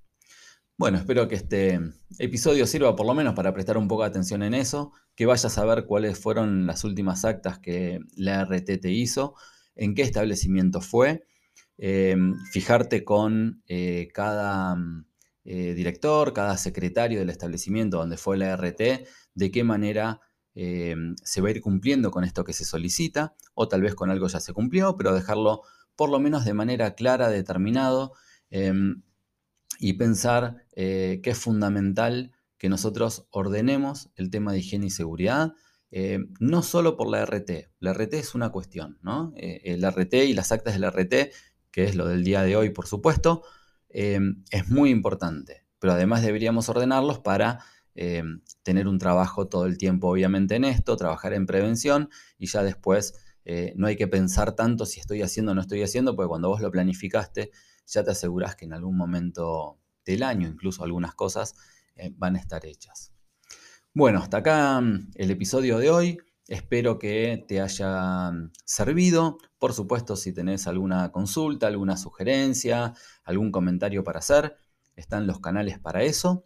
Bueno, 0.79 0.97
espero 0.97 1.29
que 1.29 1.35
este 1.35 1.79
episodio 2.19 2.67
sirva 2.67 2.97
por 2.97 3.05
lo 3.05 3.13
menos 3.13 3.35
para 3.35 3.53
prestar 3.53 3.77
un 3.77 3.87
poco 3.87 4.01
de 4.01 4.09
atención 4.09 4.43
en 4.43 4.55
eso, 4.55 4.93
que 5.15 5.27
vayas 5.27 5.59
a 5.59 5.65
ver 5.67 5.85
cuáles 5.85 6.19
fueron 6.19 6.67
las 6.67 6.85
últimas 6.85 7.27
actas 7.27 7.59
que 7.59 8.01
la 8.17 8.47
RT 8.47 8.81
te 8.81 8.91
hizo, 8.91 9.35
en 9.77 9.95
qué 9.95 10.03
establecimiento 10.03 10.81
fue, 10.81 11.25
em, 11.79 12.37
fijarte 12.53 13.05
con 13.05 13.63
eh, 13.67 14.09
cada 14.13 14.77
eh, 15.45 15.75
director, 15.75 16.33
cada 16.33 16.57
secretario 16.57 17.19
del 17.19 17.31
establecimiento 17.31 17.99
donde 17.99 18.17
fue 18.17 18.37
la 18.39 18.57
RT, 18.57 19.07
de 19.35 19.51
qué 19.51 19.65
manera 19.65 20.21
se 20.57 21.41
va 21.41 21.49
a 21.49 21.51
ir 21.51 21.61
cumpliendo 21.61 22.13
con 22.13 22.23
esto 22.23 22.45
que 22.45 22.53
se 22.53 22.65
solicita, 22.65 23.35
o 23.55 23.67
tal 23.67 23.83
vez 23.83 23.97
con 23.97 24.11
algo 24.11 24.29
ya 24.29 24.39
se 24.39 24.53
cumplió, 24.53 24.97
pero 24.97 25.13
dejarlo 25.13 25.63
por 25.97 26.11
lo 26.11 26.21
menos 26.21 26.45
de 26.45 26.55
manera 26.55 26.95
clara, 26.95 27.29
determinado, 27.29 28.13
em, 28.51 29.03
y 29.79 29.95
pensar 29.95 30.65
eh, 30.77 31.21
que 31.23 31.31
es 31.31 31.39
fundamental 31.39 32.33
que 32.59 32.69
nosotros 32.69 33.27
ordenemos 33.31 34.11
el 34.17 34.31
tema 34.31 34.53
de 34.53 34.59
higiene 34.59 34.87
y 34.87 34.91
seguridad, 34.91 35.53
eh, 35.97 36.19
no 36.41 36.65
solo 36.65 36.97
por 36.97 37.09
la 37.09 37.25
RT, 37.25 37.71
la 37.79 37.93
RT 37.93 38.15
es 38.15 38.35
una 38.35 38.51
cuestión, 38.51 38.99
¿no? 39.03 39.33
Eh, 39.37 39.61
el 39.65 39.85
RT 39.85 40.15
y 40.25 40.33
las 40.33 40.51
actas 40.51 40.75
del 40.75 40.91
RT, 40.91 41.33
que 41.71 41.85
es 41.85 41.95
lo 41.95 42.09
del 42.09 42.25
día 42.25 42.43
de 42.43 42.57
hoy, 42.57 42.71
por 42.71 42.89
supuesto, 42.89 43.43
es 43.89 44.69
muy 44.69 44.91
importante, 44.91 45.65
pero 45.79 45.93
además 45.93 46.23
deberíamos 46.23 46.69
ordenarlos 46.69 47.21
para 47.21 47.61
tener 48.65 48.89
un 48.89 48.99
trabajo 48.99 49.47
todo 49.47 49.67
el 49.67 49.79
tiempo, 49.79 50.09
obviamente, 50.09 50.57
en 50.57 50.65
esto, 50.65 50.97
trabajar 50.97 51.33
en 51.33 51.47
prevención 51.47 52.11
y 52.39 52.49
ya 52.49 52.65
después 52.65 53.15
no 53.77 53.87
hay 53.87 53.95
que 53.95 54.09
pensar 54.09 54.57
tanto 54.57 54.85
si 54.85 54.99
estoy 54.99 55.23
haciendo 55.23 55.53
o 55.53 55.55
no 55.55 55.61
estoy 55.61 55.83
haciendo, 55.83 56.17
porque 56.17 56.29
cuando 56.29 56.49
vos 56.49 56.61
lo 56.61 56.73
planificaste, 56.73 57.53
ya 57.87 58.03
te 58.03 58.11
aseguras 58.11 58.57
que 58.57 58.65
en 58.65 58.73
algún 58.73 58.97
momento 58.97 59.79
del 60.05 60.23
año, 60.25 60.49
incluso 60.49 60.83
algunas 60.83 61.15
cosas, 61.15 61.55
eh, 61.97 62.13
van 62.17 62.37
a 62.37 62.41
estar 62.41 62.67
hechas. 62.67 63.14
Bueno, 63.97 64.19
hasta 64.19 64.39
acá 64.39 64.81
mm, 64.81 65.13
el 65.15 65.31
episodio 65.31 65.79
de 65.79 65.89
hoy. 65.89 66.19
Espero 66.49 66.99
que 66.99 67.45
te 67.47 67.61
haya 67.61 68.33
mm, 68.33 68.51
servido. 68.65 69.39
Por 69.61 69.73
supuesto, 69.73 70.17
si 70.17 70.33
tenés 70.33 70.67
alguna 70.67 71.13
consulta, 71.13 71.69
alguna 71.69 71.97
sugerencia, 71.97 72.93
algún 73.23 73.53
comentario 73.53 74.03
para 74.03 74.19
hacer, 74.19 74.57
están 74.97 75.29
los 75.29 75.39
canales 75.39 75.79
para 75.79 76.03
eso. 76.03 76.45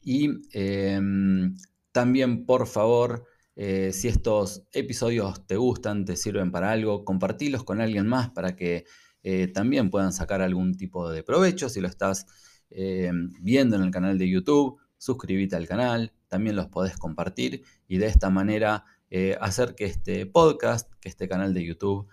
Y 0.00 0.28
em, 0.52 1.56
también, 1.92 2.44
por 2.46 2.66
favor, 2.66 3.26
eh, 3.54 3.92
si 3.92 4.08
estos 4.08 4.64
episodios 4.72 5.46
te 5.46 5.56
gustan, 5.56 6.04
te 6.04 6.16
sirven 6.16 6.50
para 6.50 6.72
algo, 6.72 7.04
compartilos 7.04 7.62
con 7.62 7.80
alguien 7.80 8.08
más 8.08 8.30
para 8.30 8.56
que 8.56 8.86
eh, 9.22 9.46
también 9.48 9.88
puedan 9.88 10.12
sacar 10.12 10.42
algún 10.42 10.74
tipo 10.74 11.08
de 11.10 11.22
provecho. 11.22 11.68
Si 11.68 11.80
lo 11.80 11.86
estás 11.86 12.26
eh, 12.70 13.12
viendo 13.40 13.76
en 13.76 13.82
el 13.82 13.92
canal 13.92 14.18
de 14.18 14.28
YouTube, 14.28 14.80
suscríbete 14.98 15.54
al 15.54 15.68
canal, 15.68 16.12
también 16.34 16.56
los 16.56 16.66
podés 16.66 16.96
compartir 16.96 17.62
y 17.86 17.98
de 17.98 18.06
esta 18.06 18.28
manera 18.28 18.84
eh, 19.08 19.38
hacer 19.40 19.76
que 19.76 19.84
este 19.84 20.26
podcast, 20.26 20.92
que 21.00 21.08
este 21.08 21.28
canal 21.28 21.54
de 21.54 21.64
YouTube 21.64 22.08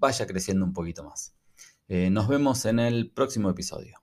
vaya 0.00 0.26
creciendo 0.26 0.64
un 0.64 0.72
poquito 0.72 1.04
más. 1.04 1.36
nos 1.88 2.26
vemos 2.26 2.64
en 2.64 2.80
el 2.80 3.12
próximo 3.12 3.48
episodio. 3.48 4.01